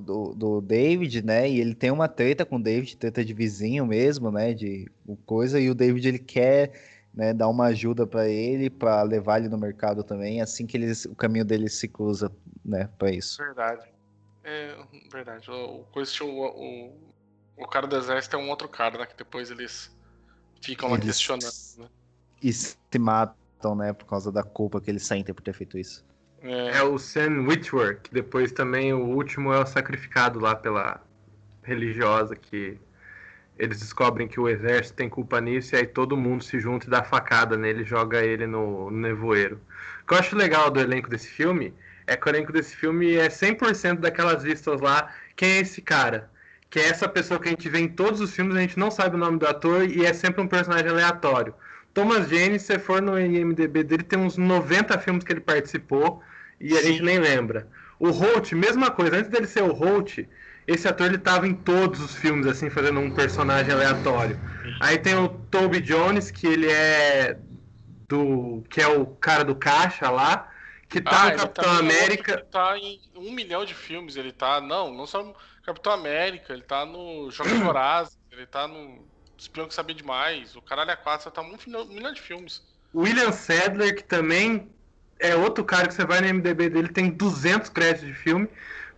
[0.00, 1.48] do, do David, né?
[1.48, 4.52] E ele tem uma treta com o David, treta de vizinho mesmo, né?
[4.52, 4.90] De
[5.24, 6.72] coisa, e o David ele quer
[7.14, 11.04] né, dar uma ajuda para ele, para levar ele no mercado também, assim que eles,
[11.04, 12.30] o caminho dele se cruza,
[12.64, 13.38] né, para isso.
[13.40, 13.88] Verdade.
[14.42, 14.76] É,
[15.12, 15.50] verdade.
[15.50, 16.92] O, o, o,
[17.56, 19.94] o cara do exército é um outro cara, né, que depois eles
[20.62, 21.88] ficam lá eles questionando, né?
[22.42, 26.04] E se matam, né, por causa da culpa que eles sentem por ter feito isso.
[26.42, 31.00] É, é o Sam Witwer, que depois também o último é o sacrificado lá pela
[31.62, 32.78] religiosa que
[33.58, 36.90] eles descobrem que o exército tem culpa nisso e aí todo mundo se junta e
[36.90, 39.60] dá facada nele e joga ele no, no nevoeiro.
[40.02, 41.72] O que eu acho legal do elenco desse filme
[42.06, 45.14] é que o elenco desse filme é 100% daquelas listas lá.
[45.36, 46.30] Quem é esse cara?
[46.74, 48.90] Que é essa pessoa que a gente vê em todos os filmes, a gente não
[48.90, 51.54] sabe o nome do ator e é sempre um personagem aleatório.
[51.94, 56.20] Thomas Jane, se você for no IMDB dele, tem uns 90 filmes que ele participou
[56.60, 56.88] e a Sim.
[56.88, 57.68] gente nem lembra.
[57.96, 59.18] O Holt, mesma coisa.
[59.18, 60.26] Antes dele ser o Holt,
[60.66, 64.36] esse ator ele tava em todos os filmes, assim, fazendo um personagem aleatório.
[64.80, 67.38] Aí tem o Toby Jones, que ele é
[68.08, 68.64] do.
[68.68, 70.50] que é o cara do caixa lá,
[70.88, 72.32] que tá ah, no Capitão tá América.
[72.32, 74.60] Ele tá em um milhão de filmes, ele tá.
[74.60, 79.04] Não, não só no Capitão América, ele tá no Jogos Vorazes, ele tá no
[79.38, 82.62] Espião que Sabia Demais, o Caralho é 4, tá um milhão, um milhão de filmes.
[82.94, 84.68] William Sadler, que também
[85.18, 88.48] é outro cara que você vai no MDB dele, tem 200 créditos de filme.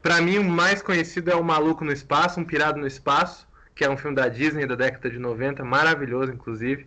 [0.02, 3.84] Para mim, o mais conhecido é O Maluco no Espaço, Um Pirado no Espaço, que
[3.84, 6.86] é um filme da Disney da década de 90, maravilhoso, inclusive.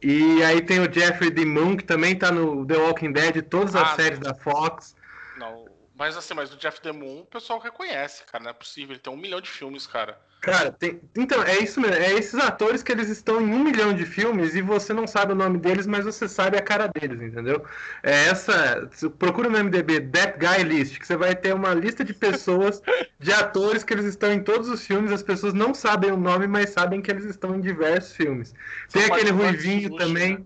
[0.00, 1.44] E aí tem o Jeffrey D.
[1.44, 4.30] Moon, que também tá no The Walking Dead, todas as ah, séries não.
[4.30, 4.94] da Fox.
[5.36, 5.67] Não,
[5.98, 6.92] mas assim, mas o Jeff D.
[6.92, 10.16] Moon o pessoal reconhece, cara, não é possível, ele tem um milhão de filmes, cara.
[10.40, 11.96] Cara, tem, então, é isso mesmo.
[11.96, 15.32] É esses atores que eles estão em um milhão de filmes e você não sabe
[15.32, 17.64] o nome deles, mas você sabe a cara deles, entendeu?
[18.04, 18.88] É essa.
[19.18, 22.80] Procura no MDB That Guy List, que você vai ter uma lista de pessoas,
[23.18, 25.10] de atores que eles estão em todos os filmes.
[25.10, 28.54] As pessoas não sabem o nome, mas sabem que eles estão em diversos filmes.
[28.92, 30.38] Tem São aquele Ruivinho também.
[30.38, 30.44] Né?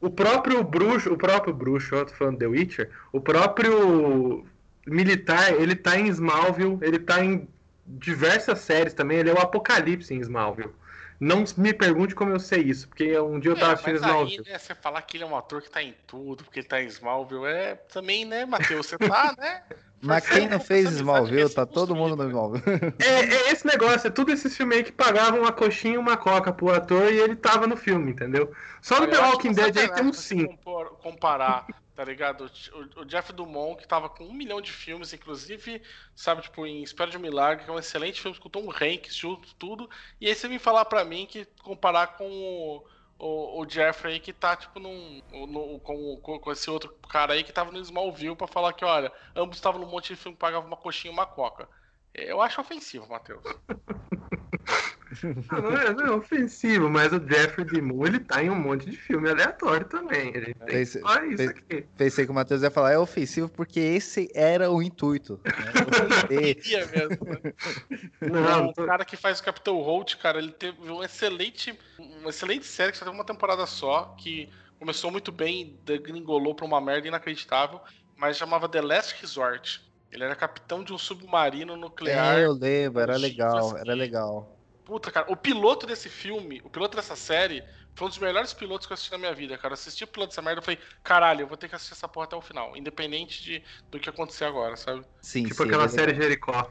[0.00, 4.44] O próprio bruxo, o próprio bruxo, tô falando The Witcher, o próprio
[4.86, 7.48] militar, ele tá em Smallville, ele tá em
[7.86, 9.18] diversas séries também.
[9.18, 10.72] Ele é o Apocalipse em Smallville.
[11.20, 14.42] Não me pergunte como eu sei isso, porque um dia eu tava é, assistindo Smallville.
[14.46, 16.66] Aí, né, você falar que ele é um ator que tá em tudo, porque ele
[16.66, 18.86] tá em Smallville, é também, né, Matheus?
[18.86, 19.62] Você tá, né?
[20.04, 22.64] Mas quem não fez Smallville, tá todo mundo no Smallville.
[22.98, 26.16] É, é, esse negócio, é tudo esses filmes aí que pagavam uma coxinha e uma
[26.16, 28.52] coca pro ator e ele tava no filme, entendeu?
[28.82, 30.56] Só no The Walking Dead aí tem uns 5.
[31.02, 32.50] Comparar tá ligado?
[32.72, 35.80] O, o, Jeff Dumont, que tava com um milhão de filmes, inclusive,
[36.14, 39.14] sabe, tipo, em Espera de um Milagre, que é um excelente filme com Tom Hanks,
[39.14, 39.88] junto, tudo.
[40.20, 42.84] E aí você vem falar pra mim que comparar com o,
[43.18, 47.52] o, o Jeffrey que tá, tipo, num, no, com, com, esse outro cara aí que
[47.52, 50.66] tava no Smallville pra falar que, olha, ambos estavam num monte de filme que pagavam
[50.66, 51.68] uma coxinha e uma coca.
[52.14, 53.42] Eu acho ofensivo, Matheus.
[55.50, 57.80] Não é, não é ofensivo, mas o Jeffrey D.
[57.80, 60.28] Moon, ele tá em um monte de filme aleatório também.
[60.34, 61.86] Ele tem pensei, só isso aqui.
[61.96, 65.40] Pensei que o Matheus ia falar, é ofensivo porque esse era o intuito.
[65.44, 65.52] Né?
[66.92, 67.24] mesmo.
[67.24, 68.30] Né?
[68.40, 72.66] Não, o cara que faz o Capitão Holt, cara, ele teve um excelente, uma excelente
[72.66, 74.48] série que só teve uma temporada só, que
[74.78, 77.80] começou muito bem, degringolou pra uma merda inacreditável,
[78.16, 79.82] mas chamava The Last Resort.
[80.14, 82.38] Ele era capitão de um submarino nuclear.
[82.38, 84.56] É, eu lembro, era legal, era legal.
[84.84, 87.64] Puta, cara, o piloto desse filme, o piloto dessa série,
[87.96, 89.72] foi um dos melhores pilotos que eu assisti na minha vida, cara.
[89.72, 92.08] Eu assisti o piloto dessa merda e falei, caralho, eu vou ter que assistir essa
[92.08, 95.04] porra até o final, independente de, do que acontecer agora, sabe?
[95.22, 96.70] Sim, Tipo sim, aquela é série Jericó.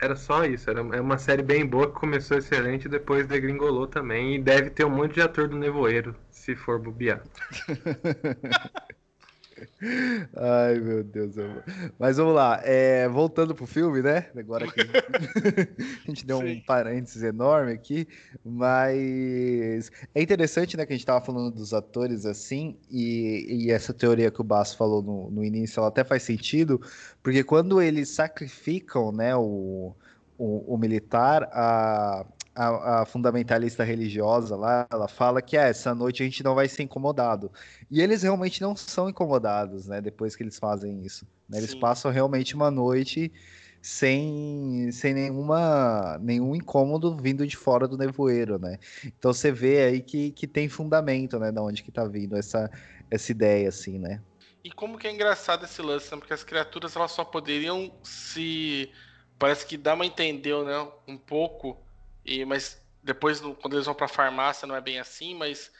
[0.00, 3.86] Era só isso, era é uma série bem boa que começou excelente e depois degringolou
[3.86, 4.34] também.
[4.36, 7.22] E deve ter um monte de ator do Nevoeiro, se for bobear.
[10.36, 11.34] Ai, meu Deus.
[11.98, 12.60] Mas vamos lá.
[12.64, 14.26] É, voltando pro filme, né?
[14.36, 16.52] Agora que a gente deu Sim.
[16.52, 18.06] um parênteses enorme aqui.
[18.44, 20.86] Mas é interessante, né?
[20.86, 22.76] Que a gente tava falando dos atores assim.
[22.90, 26.80] E, e essa teoria que o Basso falou no, no início, ela até faz sentido.
[27.22, 29.34] Porque quando eles sacrificam, né?
[29.36, 29.94] O,
[30.38, 36.22] o, o militar, a, a, a, fundamentalista religiosa lá, ela fala que ah, essa noite
[36.22, 37.50] a gente não vai ser incomodado.
[37.90, 40.00] E eles realmente não são incomodados, né?
[40.00, 41.26] Depois que eles fazem isso.
[41.48, 41.58] Né?
[41.58, 43.32] Eles passam realmente uma noite
[43.82, 48.78] sem, sem nenhuma, nenhum incômodo vindo de fora do nevoeiro, né?
[49.04, 51.52] Então você vê aí que, que tem fundamento, né?
[51.52, 52.70] Da onde que tá vindo essa,
[53.10, 54.22] essa ideia, assim, né?
[54.64, 56.16] E como que é engraçado esse lance, né?
[56.18, 58.90] Porque as criaturas elas só poderiam se.
[59.38, 60.88] Parece que dá uma entender, né?
[61.06, 61.83] Um pouco.
[62.24, 65.70] E, mas depois, quando eles vão pra farmácia, não é bem assim, mas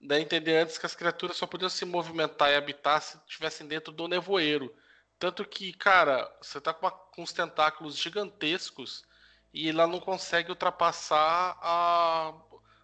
[0.00, 3.66] dá a entender antes que as criaturas só podiam se movimentar e habitar se estivessem
[3.66, 4.74] dentro do nevoeiro.
[5.18, 9.04] Tanto que, cara, você tá com, uma, com uns tentáculos gigantescos
[9.52, 12.32] e ela não consegue ultrapassar a,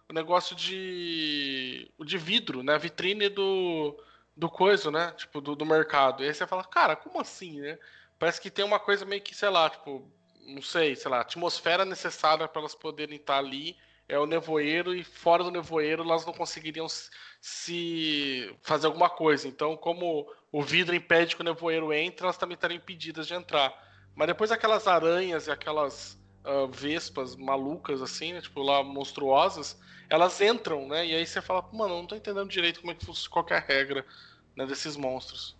[0.09, 1.91] o negócio de.
[1.99, 2.75] de vidro, né?
[2.75, 3.97] A vitrine do.
[4.35, 5.11] do coisa, né?
[5.13, 6.23] Tipo, do, do mercado.
[6.23, 7.79] E aí você fala, cara, como assim, né?
[8.19, 10.11] Parece que tem uma coisa meio que, sei lá, tipo,
[10.47, 13.75] não sei, sei lá, atmosfera necessária para elas poderem estar ali
[14.09, 16.87] é o nevoeiro e fora do nevoeiro elas não conseguiriam
[17.41, 19.47] se fazer alguma coisa.
[19.47, 23.73] Então, como o vidro impede que o nevoeiro entre, elas também estariam impedidas de entrar.
[24.15, 29.77] Mas depois aquelas aranhas e aquelas uh, vespas malucas assim, né, tipo lá monstruosas,
[30.09, 31.05] elas entram, né?
[31.05, 34.05] E aí você fala, mano, não tô entendendo direito como é que funciona qualquer regra
[34.55, 35.56] né, desses monstros.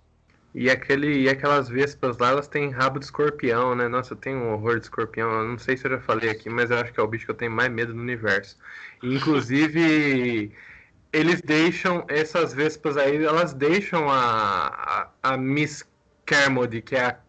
[0.60, 3.88] E, aquele, e aquelas vespas lá, elas têm rabo de escorpião, né?
[3.88, 5.30] Nossa, eu tenho um horror de escorpião.
[5.30, 7.26] Eu não sei se eu já falei aqui, mas eu acho que é o bicho
[7.26, 8.58] que eu tenho mais medo no universo.
[9.04, 10.52] Inclusive,
[11.14, 15.88] eles deixam essas vespas aí, elas deixam a, a, a Miss
[16.26, 17.20] Kermode, que é a,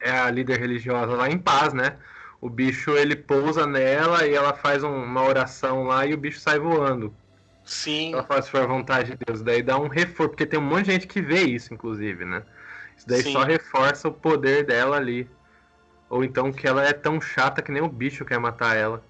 [0.00, 1.98] é a líder religiosa lá, em paz, né?
[2.40, 6.40] O bicho ele pousa nela e ela faz um, uma oração lá e o bicho
[6.40, 7.14] sai voando.
[7.64, 8.12] Sim.
[8.12, 9.42] Ela faz for a vontade de Deus.
[9.42, 12.42] Daí dá um reforço, porque tem um monte de gente que vê isso, inclusive, né?
[12.96, 13.32] Isso daí Sim.
[13.32, 15.28] só reforça o poder dela ali.
[16.10, 19.02] Ou então que ela é tão chata que nem o bicho quer matar ela.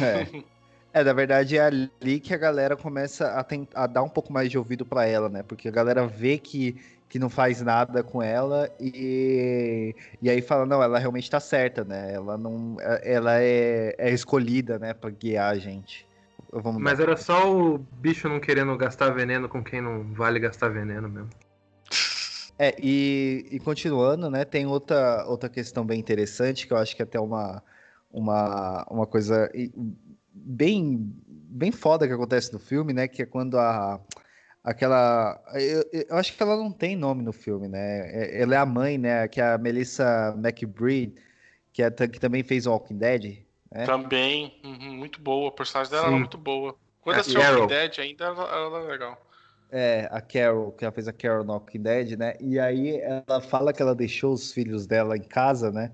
[0.00, 0.44] É.
[0.96, 4.32] É, na verdade é ali que a galera começa a, tentar, a dar um pouco
[4.32, 5.42] mais de ouvido para ela, né?
[5.42, 6.74] Porque a galera vê que,
[7.06, 11.84] que não faz nada com ela e, e aí fala, não, ela realmente tá certa,
[11.84, 12.14] né?
[12.14, 12.78] Ela não.
[13.02, 16.05] Ela é, é escolhida, né, pra guiar a gente.
[16.60, 17.04] Vamos Mas dar.
[17.04, 21.30] era só o bicho não querendo gastar veneno com quem não vale gastar veneno mesmo.
[22.58, 27.02] É, e, e, continuando, né, tem outra, outra questão bem interessante, que eu acho que
[27.02, 27.62] é até uma,
[28.10, 29.52] uma, uma coisa
[30.32, 34.00] bem, bem foda que acontece no filme, né, que é quando a,
[34.64, 38.58] aquela, eu, eu acho que ela não tem nome no filme, né, é, ela é
[38.58, 41.14] a mãe, né, que é a Melissa McBride,
[41.74, 43.45] que, é, que também fez Walking Dead,
[43.76, 43.84] né?
[43.84, 46.74] Também, uhum, muito boa, a personagem dela era muito boa.
[47.02, 49.20] Quando é, assistiu Walking Dead ainda era legal.
[49.70, 52.34] É, a Carol, que ela fez a Carol no Walking Dead, né?
[52.40, 55.92] E aí ela fala que ela deixou os filhos dela em casa, né?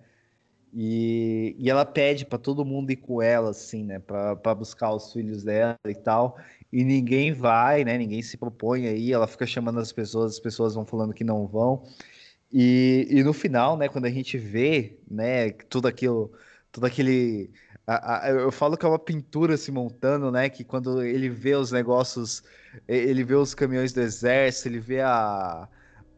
[0.73, 3.99] E, e ela pede para todo mundo ir com ela, assim, né?
[3.99, 6.39] Para buscar os filhos dela e tal.
[6.73, 7.99] E ninguém vai, né?
[7.99, 9.13] Ninguém se propõe aí.
[9.13, 11.85] Ela fica chamando as pessoas, as pessoas vão falando que não vão.
[12.51, 13.89] E, e no final, né?
[13.89, 15.51] Quando a gente vê, né?
[15.51, 16.33] Tudo aquilo,
[16.71, 17.51] tudo aquele
[17.87, 20.49] a, a, eu falo que é uma pintura se montando, né?
[20.49, 22.43] Que quando ele vê os negócios,
[22.87, 25.69] ele vê os caminhões do exército, ele vê a,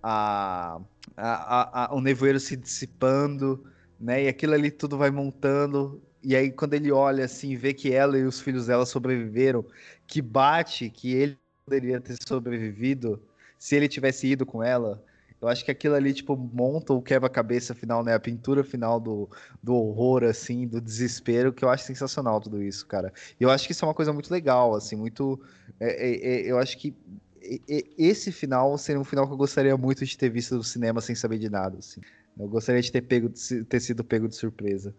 [0.03, 0.81] a,
[1.17, 3.65] a, a, o nevoeiro se dissipando,
[3.99, 4.25] né?
[4.25, 6.03] E aquilo ali tudo vai montando.
[6.23, 9.65] E aí, quando ele olha assim, vê que ela e os filhos dela sobreviveram,
[10.07, 13.23] que bate que ele poderia ter sobrevivido
[13.59, 15.03] se ele tivesse ido com ela
[15.45, 18.15] eu acho que aquilo ali, tipo, monta o quebra-cabeça final, né?
[18.15, 19.29] A pintura final do,
[19.63, 23.13] do horror, assim, do desespero, que eu acho sensacional tudo isso, cara.
[23.39, 25.39] E eu acho que isso é uma coisa muito legal, assim, muito.
[25.79, 26.97] É, é, é eu acho que
[27.99, 31.15] esse final seria um final que eu gostaria muito de ter visto no cinema sem
[31.15, 32.01] saber de nada, assim.
[32.39, 33.31] Eu gostaria de ter, pego,
[33.69, 34.95] ter sido pego de surpresa.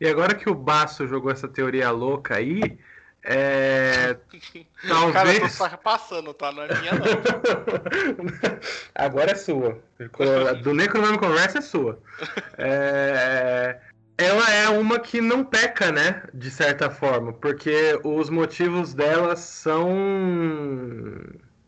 [0.00, 2.78] E agora que o Baço jogou essa teoria louca aí,
[3.24, 4.16] é...
[4.86, 5.12] Talvez...
[5.14, 6.52] Cara, eu tô repassando, tá?
[6.52, 7.04] Não é minha, não.
[8.94, 9.78] Agora é sua.
[10.62, 11.98] Do Necronome Conversa é sua.
[12.58, 13.78] É...
[14.16, 16.22] Ela é uma que não peca, né?
[16.32, 17.32] De certa forma.
[17.32, 19.88] Porque os motivos dela são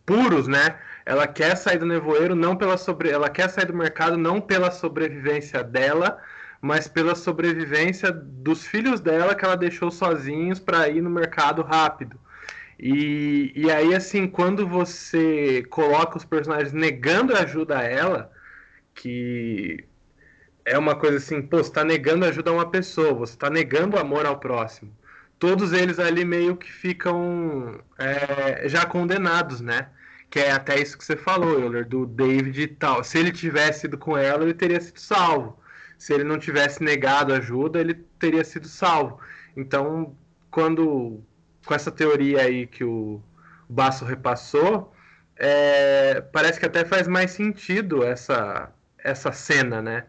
[0.05, 0.79] puros, né?
[1.05, 3.11] Ela quer sair do nevoeiro não pela sobre...
[3.11, 6.19] Ela quer sair do mercado não pela sobrevivência dela,
[6.66, 12.18] mas pela sobrevivência dos filhos dela que ela deixou sozinhos para ir no mercado rápido.
[12.79, 18.33] E, e aí, assim, quando você coloca os personagens negando ajuda a ela,
[18.94, 19.85] que
[20.64, 23.96] é uma coisa assim, pô, você tá negando ajuda a uma pessoa, você tá negando
[23.96, 24.92] amor ao próximo.
[25.38, 29.88] Todos eles ali meio que ficam é, já condenados, né?
[30.29, 33.04] Que é até isso que você falou, Euler, do David e tal.
[33.04, 35.56] Se ele tivesse ido com ela, ele teria sido salvo
[35.99, 39.21] se ele não tivesse negado ajuda, ele teria sido salvo.
[39.57, 40.17] Então,
[40.51, 41.23] quando
[41.65, 43.21] com essa teoria aí que o
[43.69, 44.92] Basso repassou,
[45.37, 50.07] é, parece que até faz mais sentido essa, essa cena, né?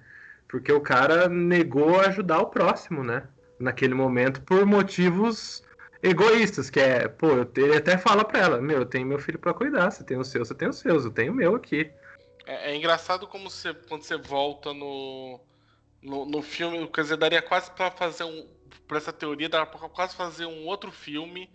[0.48, 3.24] Porque o cara negou ajudar o próximo, né?
[3.60, 5.64] Naquele momento, por motivos
[6.02, 9.54] egoístas, que é, pô, ele até fala pra ela, meu, eu tenho meu filho para
[9.54, 11.92] cuidar, você tem o seu, você tem os seus, eu tenho o meu aqui.
[12.46, 15.40] É, é engraçado como você, quando você volta no,
[16.02, 18.48] no, no filme, quer dizer, daria quase para fazer um.
[18.88, 21.50] Pra essa teoria, daria pra quase fazer um outro filme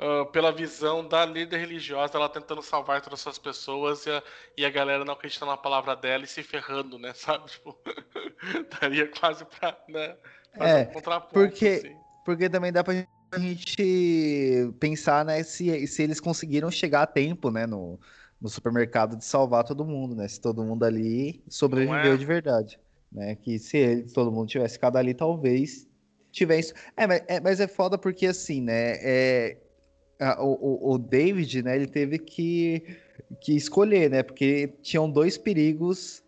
[0.00, 4.22] uh, pela visão da líder religiosa, ela tentando salvar todas as pessoas e a,
[4.56, 7.12] e a galera não acreditando na palavra dela e se ferrando, né?
[7.14, 7.50] Sabe?
[7.50, 7.78] Tipo,
[8.80, 10.16] daria quase pra né,
[10.56, 11.20] fazer é, um.
[11.32, 11.96] Porque, assim.
[12.24, 12.94] porque também dá pra
[13.38, 18.00] gente pensar, né, se, se eles conseguiram chegar a tempo, né, no,
[18.40, 20.26] no supermercado de salvar todo mundo, né?
[20.26, 22.16] Se todo mundo ali sobreviveu é?
[22.16, 22.80] de verdade.
[23.12, 23.34] Né?
[23.36, 25.88] Que se ele, todo mundo tivesse ficado ali, talvez
[26.30, 26.72] tivesse.
[26.96, 28.96] É, mas é, mas é foda porque assim, né?
[29.02, 29.56] É,
[30.20, 32.82] a, o, o David, né, ele teve que,
[33.40, 34.22] que escolher, né?
[34.22, 36.22] Porque tinham dois perigos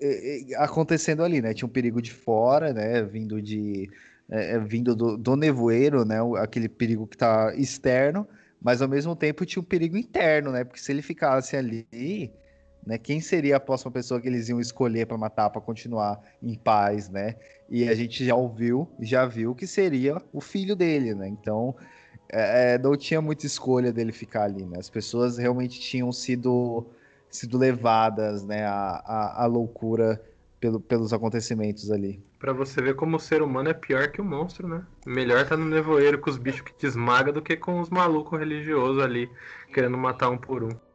[0.00, 1.54] é, é, acontecendo ali, né?
[1.54, 3.02] Tinha um perigo de fora, né?
[3.02, 3.90] Vindo de.
[4.30, 6.18] É, é vindo do, do nevoeiro, né?
[6.38, 8.28] Aquele perigo que tá externo
[8.60, 10.64] mas ao mesmo tempo tinha um perigo interno, né?
[10.64, 11.86] Porque se ele ficasse ali,
[12.88, 12.96] né?
[12.96, 17.10] Quem seria a próxima pessoa que eles iam escolher para matar para continuar em paz,
[17.10, 17.36] né?
[17.68, 21.28] E a gente já ouviu, já viu que seria o filho dele, né?
[21.28, 21.76] Então
[22.32, 24.78] é, é, não tinha muita escolha dele ficar ali, né?
[24.78, 26.86] As pessoas realmente tinham sido
[27.28, 30.18] sido levadas, né, à, à, à loucura
[30.58, 32.24] pelo, pelos acontecimentos ali.
[32.38, 34.82] Pra você ver como o ser humano é pior que o monstro, né?
[35.04, 38.38] Melhor tá no nevoeiro com os bichos que te esmaga do que com os malucos
[38.38, 39.28] religiosos ali,
[39.74, 40.87] querendo matar um por um.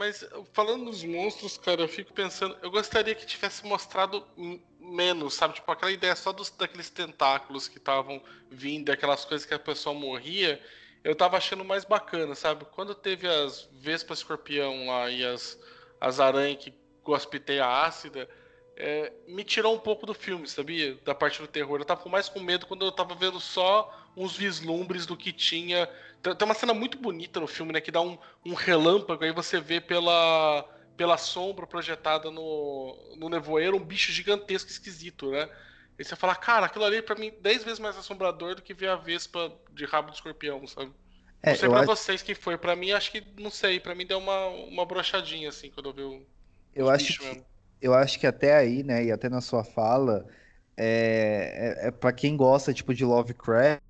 [0.00, 0.24] Mas
[0.54, 4.26] falando dos monstros, cara, eu fico pensando, eu gostaria que tivesse mostrado
[4.80, 5.52] menos, sabe?
[5.52, 8.18] Tipo, aquela ideia só dos, daqueles tentáculos que estavam
[8.50, 10.58] vindo, aquelas coisas que a pessoa morria,
[11.04, 12.64] eu tava achando mais bacana, sabe?
[12.74, 15.60] Quando teve as vespas escorpião lá e as,
[16.00, 16.72] as aranhas que
[17.04, 18.26] gospiteia ácida,
[18.78, 20.94] é, me tirou um pouco do filme, sabia?
[21.04, 21.78] Da parte do terror.
[21.78, 25.86] Eu tava mais com medo quando eu tava vendo só uns vislumbres do que tinha.
[26.22, 27.80] Tem uma cena muito bonita no filme, né?
[27.80, 30.64] Que dá um, um relâmpago, aí você vê pela,
[30.96, 35.48] pela sombra projetada no, no nevoeiro um bicho gigantesco, esquisito, né?
[35.98, 38.74] E você fala, cara, aquilo ali é pra mim 10 vezes mais assombrador do que
[38.74, 40.92] ver a vespa de rabo de escorpião, sabe?
[41.42, 41.86] É, não sei pra acho...
[41.86, 42.58] vocês que foi.
[42.58, 45.94] Pra mim, acho que, não sei, pra mim deu uma, uma brochadinha, assim, quando eu
[45.94, 46.26] vi o.
[46.74, 47.44] Eu acho que, mesmo
[47.80, 50.26] eu acho que até aí, né, e até na sua fala,
[50.76, 53.80] é, é, é para quem gosta, tipo, de Lovecraft,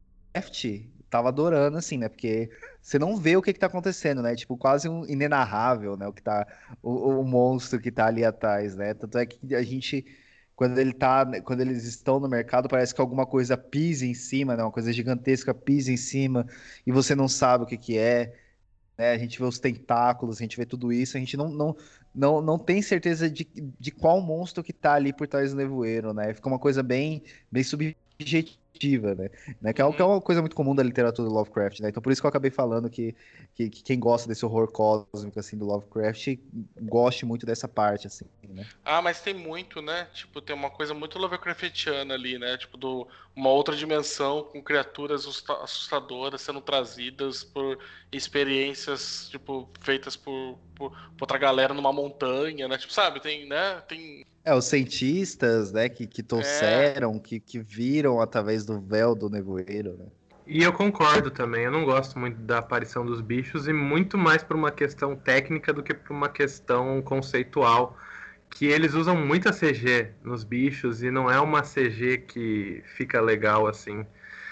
[1.11, 2.49] tava adorando, assim, né, porque
[2.81, 6.13] você não vê o que que tá acontecendo, né, tipo, quase um inenarrável, né, o
[6.13, 6.47] que tá,
[6.83, 10.07] o, o monstro que tá ali atrás, né, tanto é que a gente,
[10.55, 14.57] quando ele tá, quando eles estão no mercado, parece que alguma coisa pisa em cima,
[14.57, 16.47] né, uma coisa gigantesca pisa em cima,
[16.87, 18.33] e você não sabe o que que é,
[18.97, 21.77] né, a gente vê os tentáculos, a gente vê tudo isso, a gente não, não,
[22.15, 23.49] não, não tem certeza de,
[23.79, 26.35] de qual monstro que tá ali por trás do nevoeiro, né?
[26.35, 28.10] Fica uma coisa bem, bem subjetiva
[28.81, 29.31] perspectiva, né?
[29.61, 29.73] né?
[29.73, 31.91] Que, é, que, é, uma coisa muito comum da literatura do Lovecraft, né?
[31.91, 33.15] Então por isso que eu acabei falando que,
[33.55, 36.39] que, que, quem gosta desse horror cósmico, assim, do Lovecraft,
[36.81, 38.67] goste muito dessa parte, assim, né?
[38.85, 40.09] Ah, mas tem muito, né?
[40.15, 42.57] Tipo, tem uma coisa muito Lovecraftiana ali, né?
[42.57, 43.07] Tipo, do,
[43.37, 45.27] uma outra dimensão com criaturas
[45.63, 47.79] assustadoras sendo trazidas por
[48.11, 52.79] experiências, tipo, feitas por, por, por outra galera numa montanha, né?
[52.79, 53.21] Tipo, sabe?
[53.21, 53.83] Tem, né?
[53.87, 57.19] Tem é, os cientistas, né, que, que trouxeram, é.
[57.19, 60.07] que, que viram através do véu do nevoeiro, né?
[60.47, 64.43] E eu concordo também, eu não gosto muito da aparição dos bichos e muito mais
[64.43, 67.97] por uma questão técnica do que por uma questão conceitual.
[68.51, 73.69] Que eles usam muita CG nos bichos e não é uma CG que fica legal
[73.69, 74.05] assim.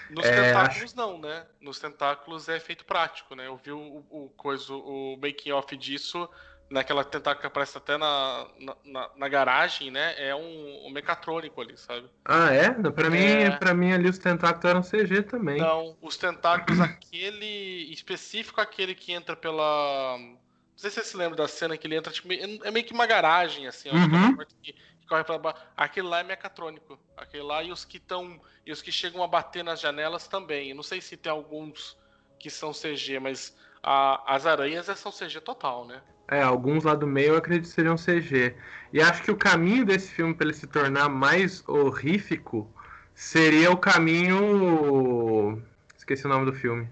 [0.09, 0.95] Nos é, tentáculos acho...
[0.95, 1.45] não, né?
[1.59, 3.47] Nos tentáculos é efeito prático, né?
[3.47, 6.29] Eu vi o, o, coisa, o making off disso
[6.69, 8.47] naquela tentáculo que aparece até na,
[8.85, 10.13] na, na, garagem, né?
[10.17, 12.07] É um, um, mecatrônico ali, sabe?
[12.23, 12.69] Ah, é?
[12.71, 13.09] Pra, é...
[13.09, 15.59] Mim, pra mim ali os tentáculos eram CG também.
[15.59, 20.17] Não, os tentáculos, aquele específico, aquele que entra pela.
[20.19, 20.37] Não
[20.77, 23.05] sei se você se lembra da cena que ele entra, tipo, é meio que uma
[23.05, 24.37] garagem, assim, uhum.
[24.61, 25.61] que, que corre pra baixo.
[25.75, 26.99] Aquele lá é mecatrônico.
[27.17, 28.39] Aquele lá e os que estão.
[28.65, 30.69] E os que chegam a bater nas janelas também.
[30.69, 31.97] Eu não sei se tem alguns
[32.37, 36.01] que são CG, mas a, as aranhas são CG total, né?
[36.31, 38.55] É, alguns lá do meio eu acredito seriam CG.
[38.93, 42.69] E acho que o caminho desse filme para ele se tornar mais horrífico
[43.15, 45.61] seria o caminho.
[45.97, 46.87] Esqueci o nome do filme.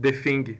[0.00, 0.58] The Thing.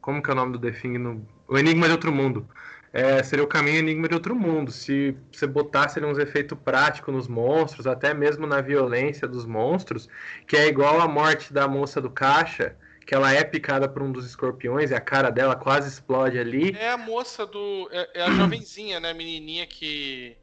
[0.00, 0.98] Como que é o nome do The Thing?
[0.98, 1.26] No...
[1.48, 2.46] O Enigma de Outro Mundo.
[2.92, 4.70] É, seria o caminho Enigma de Outro Mundo.
[4.70, 10.06] Se você botasse uns efeitos práticos nos monstros, até mesmo na violência dos monstros,
[10.46, 12.76] que é igual a morte da moça do caixa
[13.06, 16.76] que ela é picada por um dos escorpiões e a cara dela quase explode ali.
[16.76, 17.88] É a moça do.
[17.92, 19.10] É, é a jovenzinha, né?
[19.10, 20.36] A menininha que.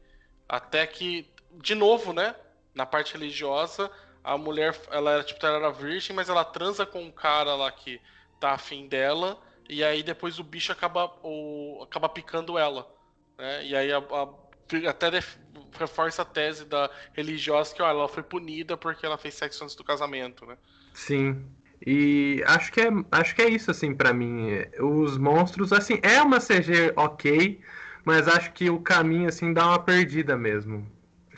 [0.48, 1.30] Até que.
[1.54, 2.36] De novo, né?
[2.74, 3.90] Na parte religiosa,
[4.24, 4.78] a mulher.
[4.92, 8.02] Ela era, tipo, ela era virgem, mas ela transa com um cara lá que
[8.40, 9.40] tá afim dela.
[9.70, 11.12] E aí depois o bicho acaba.
[11.24, 12.88] O, acaba picando ela.
[13.38, 13.66] Né?
[13.66, 14.28] E aí a, a
[14.90, 15.10] até
[15.80, 19.76] reforça a tese da religiosa que ó, ela foi punida porque ela fez sexo antes
[19.76, 20.58] do casamento, né?
[20.94, 21.46] Sim.
[21.86, 24.48] E acho que é, acho que é isso, assim, para mim.
[24.80, 27.60] Os monstros, assim, é uma CG ok,
[28.04, 30.88] mas acho que o caminho, assim, dá uma perdida mesmo.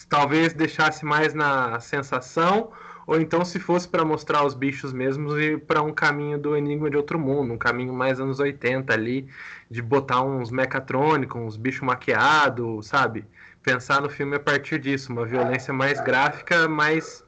[0.08, 2.72] Talvez deixasse mais na sensação,
[3.06, 6.90] ou então se fosse para mostrar os bichos mesmos e para um caminho do Enigma
[6.90, 9.28] de Outro Mundo, um caminho mais anos 80 ali,
[9.70, 13.26] de botar uns mecatrônicos, uns bichos maquiados, sabe?
[13.62, 17.26] Pensar no filme a partir disso, uma violência mais gráfica, mais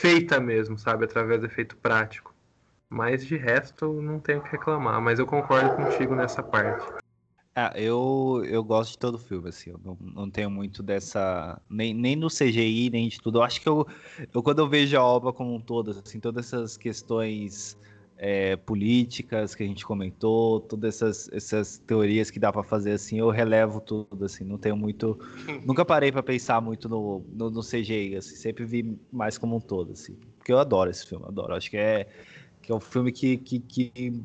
[0.00, 1.04] feita mesmo, sabe?
[1.04, 2.34] Através do efeito prático.
[2.88, 5.00] Mas de resto, não tenho o que reclamar.
[5.00, 6.86] Mas eu concordo contigo nessa parte.
[7.58, 11.58] Ah, eu, eu gosto de todo filme, assim, eu não, não tenho muito dessa.
[11.70, 13.38] Nem, nem no CGI, nem de tudo.
[13.38, 13.86] Eu acho que eu,
[14.32, 17.78] eu, quando eu vejo a obra como um todo, assim, todas essas questões
[18.18, 23.18] é, políticas que a gente comentou, todas essas, essas teorias que dá para fazer, assim,
[23.18, 25.18] eu relevo tudo, assim, não tenho muito.
[25.66, 29.60] nunca parei para pensar muito no, no, no, CGI, assim, sempre vi mais como um
[29.60, 31.54] todo, assim, porque eu adoro esse filme, adoro.
[31.54, 32.08] Acho que é,
[32.62, 34.24] que é um filme que, que, que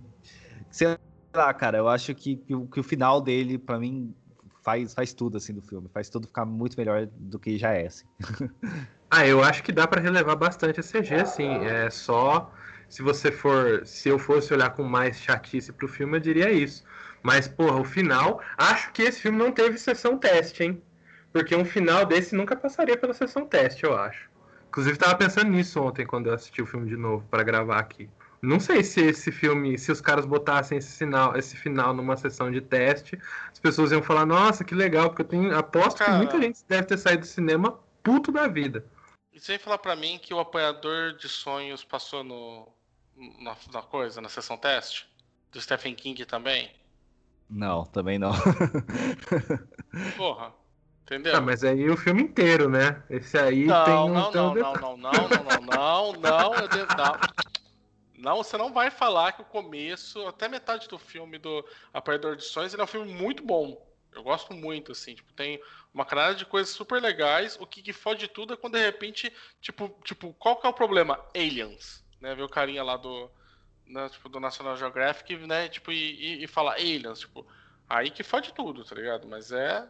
[0.69, 0.97] sei
[1.33, 4.13] lá, cara, eu acho que, que, que o final dele, para mim,
[4.63, 7.87] faz, faz tudo assim do filme, faz tudo ficar muito melhor do que já é.
[7.87, 8.05] Assim.
[9.11, 11.49] ah, eu acho que dá para relevar bastante a CG, assim.
[11.65, 12.53] É só
[12.91, 16.83] se você for, se eu fosse olhar com mais chatice pro filme, eu diria isso.
[17.23, 20.83] Mas porra, o final, acho que esse filme não teve sessão teste, hein?
[21.31, 24.29] Porque um final desse nunca passaria pela sessão teste, eu acho.
[24.67, 28.09] Inclusive tava pensando nisso ontem quando eu assisti o filme de novo para gravar aqui.
[28.41, 32.51] Não sei se esse filme, se os caras botassem esse final, esse final numa sessão
[32.51, 33.17] de teste,
[33.49, 35.57] as pessoas iam falar, nossa, que legal, porque eu tenho.
[35.57, 36.11] Aposto Cara...
[36.11, 38.83] que muita gente deve ter saído do cinema puto da vida.
[39.31, 42.67] E você falar para mim que o apoiador de sonhos passou no.
[43.39, 45.07] Na, na coisa, na sessão teste?
[45.51, 46.71] Do Stephen King também?
[47.49, 48.31] Não, também não.
[50.17, 50.53] Porra.
[51.03, 51.35] Entendeu?
[51.35, 53.03] Ah, mas aí o filme inteiro, né?
[53.09, 54.13] Esse aí não, tem um.
[54.13, 57.19] Não, não, não, não, não, não, não, não, não, devo, não.
[58.17, 62.43] Não, você não vai falar que o começo, até metade do filme do Apoiador de
[62.43, 63.85] Sonhos, ele é um filme muito bom.
[64.13, 65.61] Eu gosto muito, assim, tipo, tem
[65.93, 67.57] uma caralho de coisas super legais.
[67.59, 70.73] O que, que fode tudo é quando de repente, tipo, tipo, qual que é o
[70.73, 71.19] problema?
[71.35, 72.35] Aliens, né?
[72.35, 73.29] Ver o carinha lá do,
[73.85, 75.67] né, tipo, do National Geographic, né?
[75.67, 77.45] Tipo, e, e, e falar aliens, tipo,
[77.89, 79.27] aí que fode tudo, tá ligado?
[79.27, 79.89] Mas é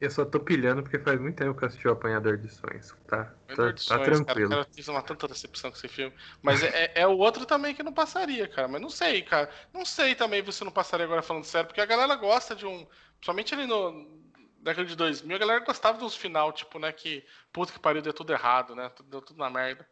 [0.00, 2.94] eu só tô pilhando porque faz muito tempo que eu assisti o Apanhador de Sonhos.
[3.06, 4.48] Tá, tá, de tá sonhos, tranquilo.
[4.48, 6.14] Cara, cara, fiz uma tanta decepção com esse filme.
[6.40, 8.66] Mas é, é, é, o outro também que não passaria, cara.
[8.66, 9.50] Mas não sei, cara.
[9.74, 12.86] Não sei também você não passaria agora falando sério, porque a galera gosta de um.
[13.16, 14.18] Principalmente ali no.
[14.62, 16.92] Década de 2000, a galera gostava dos final, tipo, né?
[16.92, 18.90] Que puta que pariu, deu tudo errado, né?
[19.06, 19.86] Deu tudo na merda.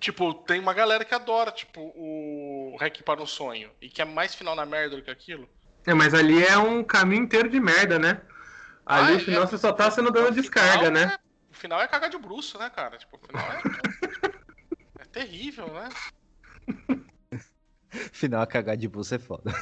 [0.00, 3.70] Tipo, tem uma galera que adora, tipo, o Rec para um sonho.
[3.80, 5.48] E que é mais final na merda do que aquilo.
[5.86, 8.20] É, mas ali é um caminho inteiro de merda, né?
[8.84, 11.14] Ali, ah, final, é, você só tá sendo dando descarga, né?
[11.14, 11.18] É,
[11.50, 12.98] o final é cagar de bruxo, né, cara?
[12.98, 13.62] Tipo, o final é,
[15.02, 15.88] é terrível, né?
[18.12, 19.52] Final, cagar de bruxo é foda.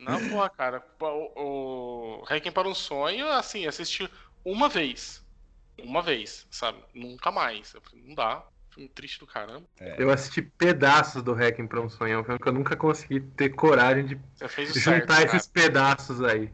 [0.00, 0.84] Não, porra, cara.
[1.00, 4.10] O, o Requiem para um Sonho, assim, assisti
[4.44, 5.24] uma vez.
[5.78, 6.82] Uma vez, sabe?
[6.92, 7.74] Nunca mais.
[7.92, 8.44] Não dá.
[8.74, 9.62] Filme triste do caramba.
[9.78, 9.94] É.
[10.02, 12.14] Eu assisti pedaços do Requiem para um Sonho.
[12.14, 14.18] É um filme que eu nunca consegui ter coragem de
[14.74, 16.50] juntar certo, esses pedaços aí.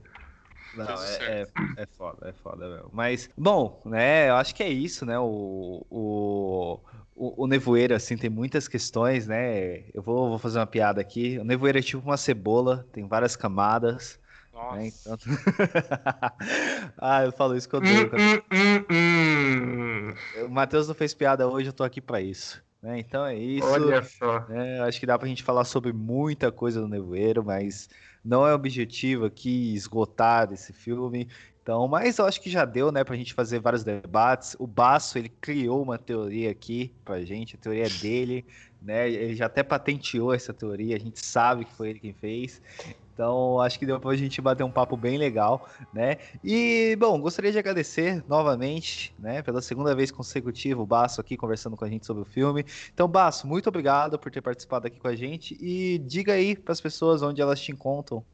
[0.76, 1.46] Não, é, é,
[1.78, 2.90] é, foda, é foda, meu.
[2.92, 5.18] Mas, bom, né, eu acho que é isso, né?
[5.18, 6.80] O, o,
[7.16, 9.84] o, o Nevoeiro, assim, tem muitas questões, né?
[9.94, 11.38] Eu vou, vou fazer uma piada aqui.
[11.38, 14.20] O Nevoeiro é tipo uma cebola, tem várias camadas.
[14.52, 14.76] Nossa.
[14.76, 14.88] Né?
[14.88, 15.16] Então...
[16.98, 17.90] ah, eu falo isso que eu dou.
[17.90, 19.89] Hum, hum, hum,
[20.44, 22.62] o Matheus não fez piada hoje, eu tô aqui para isso.
[22.82, 22.98] Né?
[22.98, 23.66] Então é isso.
[23.66, 24.46] Olha só.
[24.48, 24.80] Né?
[24.80, 27.88] Acho que dá pra gente falar sobre muita coisa do Nevoeiro, mas
[28.24, 31.28] não é objetivo aqui esgotar esse filme.
[31.62, 34.56] Então, mas eu acho que já deu, né, pra gente fazer vários debates.
[34.58, 38.46] O Baço, ele criou uma teoria aqui pra gente, a teoria é dele,
[38.80, 39.10] né?
[39.10, 42.62] Ele já até patenteou essa teoria, a gente sabe que foi ele quem fez.
[43.12, 46.16] Então, acho que deu pra gente bater um papo bem legal, né?
[46.42, 51.76] E, bom, gostaria de agradecer novamente, né, pela segunda vez consecutiva, o Baço aqui conversando
[51.76, 52.64] com a gente sobre o filme.
[52.92, 56.72] Então, Baço, muito obrigado por ter participado aqui com a gente e diga aí para
[56.72, 58.24] as pessoas onde elas te encontram.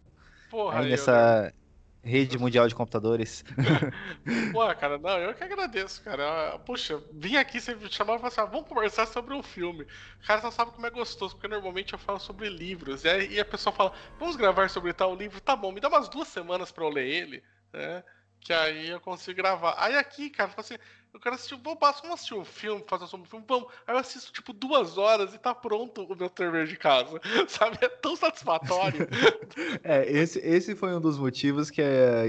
[0.50, 1.65] Porra, aí nessa, eu...
[2.06, 3.44] Rede Mundial de Computadores.
[4.52, 6.56] Pô, cara, não, eu que agradeço, cara.
[6.60, 9.84] Puxa, vim aqui, você me chamava e falava assim, ah, vamos conversar sobre um filme.
[10.24, 13.04] Cara só sabe como é gostoso, porque normalmente eu falo sobre livros.
[13.04, 15.40] E, aí, e a pessoa fala, vamos gravar sobre tal livro?
[15.40, 17.42] Tá bom, me dá umas duas semanas pra eu ler ele,
[17.72, 18.04] né?
[18.40, 19.74] Que aí eu consigo gravar.
[19.76, 20.78] Aí aqui, cara, assim,
[21.16, 23.68] Eu quero assistir, vamos, vamos assistir um filme, fazer um filme, vamos.
[23.86, 27.18] Aí eu assisto, tipo, duas horas e tá pronto o meu cerveja de casa.
[27.48, 27.78] Sabe?
[27.80, 29.08] É tão satisfatório.
[29.82, 31.80] é, esse, esse foi um dos motivos que,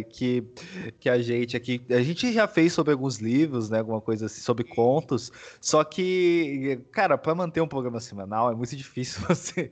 [0.09, 0.41] que,
[1.01, 1.85] que a gente aqui.
[1.89, 3.79] A gente já fez sobre alguns livros, né?
[3.79, 5.33] Alguma coisa assim, sobre contos.
[5.59, 9.69] Só que, cara, para manter um programa semanal é muito difícil você,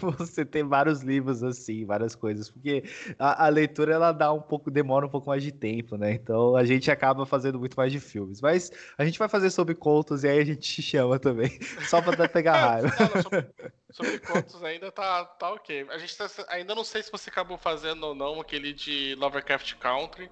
[0.00, 2.50] você ter vários livros assim, várias coisas.
[2.50, 2.82] Porque
[3.18, 6.14] a, a leitura ela dá um pouco, demora um pouco mais de tempo, né?
[6.14, 8.40] Então a gente acaba fazendo muito mais de filmes.
[8.40, 8.53] Mas
[8.96, 11.58] a gente vai fazer sobre contos e aí a gente te chama também.
[11.88, 12.88] Só pra pegar raiva.
[12.88, 13.46] Não, não, sobre,
[13.90, 15.86] sobre, contos ainda tá, tá ok.
[15.90, 19.74] A gente tá, ainda não sei se você acabou fazendo ou não aquele de Lovecraft
[19.74, 20.30] Country,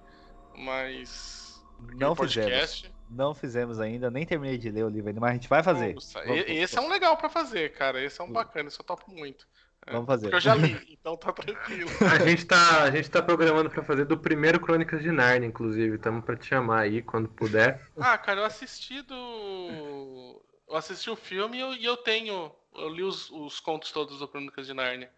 [0.55, 1.63] mas.
[1.95, 2.91] Não fizemos.
[3.09, 5.93] Não fizemos ainda, nem terminei de ler o livro ainda, mas a gente vai fazer.
[5.93, 8.01] Nossa, Vamos, esse é um legal para fazer, cara.
[8.03, 9.47] Esse é um bacana, esse eu topo muito.
[9.85, 10.23] É, Vamos fazer.
[10.23, 11.89] Porque eu já li, então tá tranquilo.
[12.11, 15.95] A gente tá, a gente tá programando para fazer do primeiro Crônicas de Narnia, inclusive.
[15.95, 17.81] Estamos para te chamar aí quando puder.
[17.97, 20.41] Ah, cara, eu assisti do.
[20.69, 22.51] Eu assisti o filme e eu, e eu tenho.
[22.75, 25.11] Eu li os, os contos todos do Crônicas de Narnia.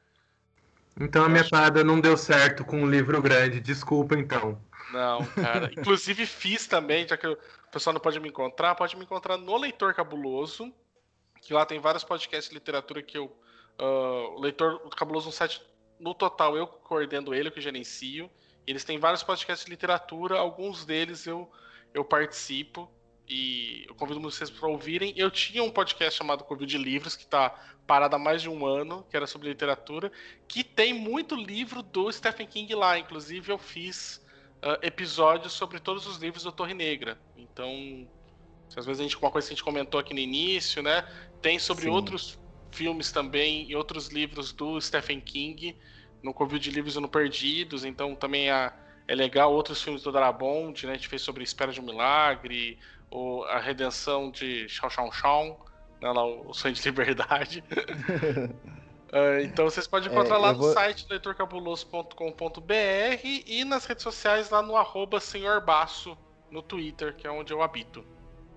[1.00, 1.50] Então a minha acho...
[1.50, 3.60] parada não deu certo com um livro grande.
[3.60, 4.60] Desculpa então.
[4.92, 5.70] Não, cara.
[5.78, 7.38] Inclusive fiz também, já que o
[7.72, 10.74] pessoal não pode me encontrar, pode me encontrar no Leitor Cabuloso,
[11.42, 13.32] que lá tem vários podcasts de literatura que eu
[13.80, 15.62] Uh, o Leitor do Cabuloso um site,
[16.00, 18.30] no total, eu coordeno ele, eu que gerencio.
[18.66, 21.50] Eles têm vários podcasts de literatura, alguns deles eu,
[21.94, 22.90] eu participo
[23.28, 25.14] e eu convido vocês para ouvirem.
[25.16, 27.50] Eu tinha um podcast chamado Covil de Livros, que está
[27.86, 30.12] parado há mais de um ano, que era sobre literatura,
[30.48, 32.98] que tem muito livro do Stephen King lá.
[32.98, 34.18] Inclusive, eu fiz
[34.64, 37.20] uh, episódios sobre todos os livros do Torre Negra.
[37.36, 38.08] Então,
[38.76, 41.08] às vezes a gente, uma coisa que a gente comentou aqui no início, né?
[41.42, 41.90] Tem sobre Sim.
[41.90, 42.40] outros
[42.76, 45.78] filmes também e outros livros do Stephen King,
[46.22, 48.74] no Covil de Livros no Perdidos, então também é,
[49.08, 49.54] é legal.
[49.54, 50.94] Outros filmes do Darabont, né?
[50.94, 52.78] A gente fez sobre Espera de um Milagre,
[53.10, 55.66] ou A Redenção de Chao Chao Chao,
[56.02, 57.64] né, lá, o Sonho de Liberdade.
[59.12, 60.74] uh, então vocês podem encontrar é, lá no vou...
[60.74, 66.18] site leitorcabuloso.com.br e nas redes sociais lá no arroba Senhor Baço
[66.52, 68.04] no Twitter, que é onde eu habito.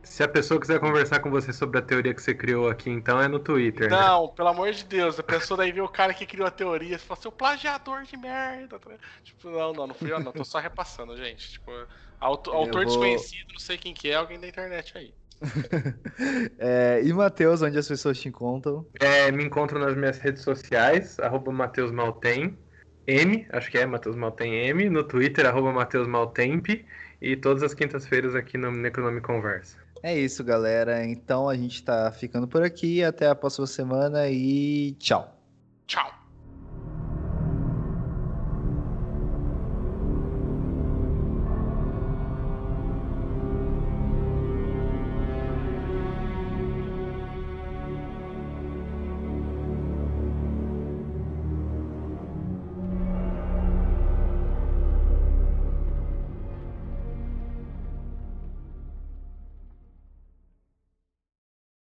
[0.08, 3.20] Se a pessoa quiser conversar com você sobre a teoria que você criou aqui, então
[3.20, 3.90] é no Twitter.
[3.90, 3.96] Né?
[3.96, 4.32] Não, né?
[4.34, 5.18] pelo amor de Deus.
[5.18, 8.16] A pessoa daí vê o cara que criou a teoria e fala, seu plagiador de
[8.16, 8.78] merda.
[8.78, 8.90] Tá
[9.22, 10.32] tipo, não, não, não fui eu, não.
[10.32, 11.52] Tô só repassando, gente.
[11.52, 11.70] Tipo,
[12.18, 12.84] autor, autor vou...
[12.86, 15.14] desconhecido, não sei quem que é, alguém da internet aí.
[16.58, 18.84] é, e Matheus, onde as pessoas te encontram?
[18.98, 22.58] É, me encontram nas minhas redes sociais, arroba Matheus Maltem,
[23.06, 26.84] M, acho que é Matheus Maltem M, no Twitter, arroba Matheus Maltemp,
[27.20, 29.78] e todas as quintas-feiras aqui no Necronome Conversa.
[30.02, 31.04] É isso, galera.
[31.04, 33.02] Então a gente tá ficando por aqui.
[33.02, 35.34] Até a próxima semana e tchau.
[35.86, 36.17] Tchau.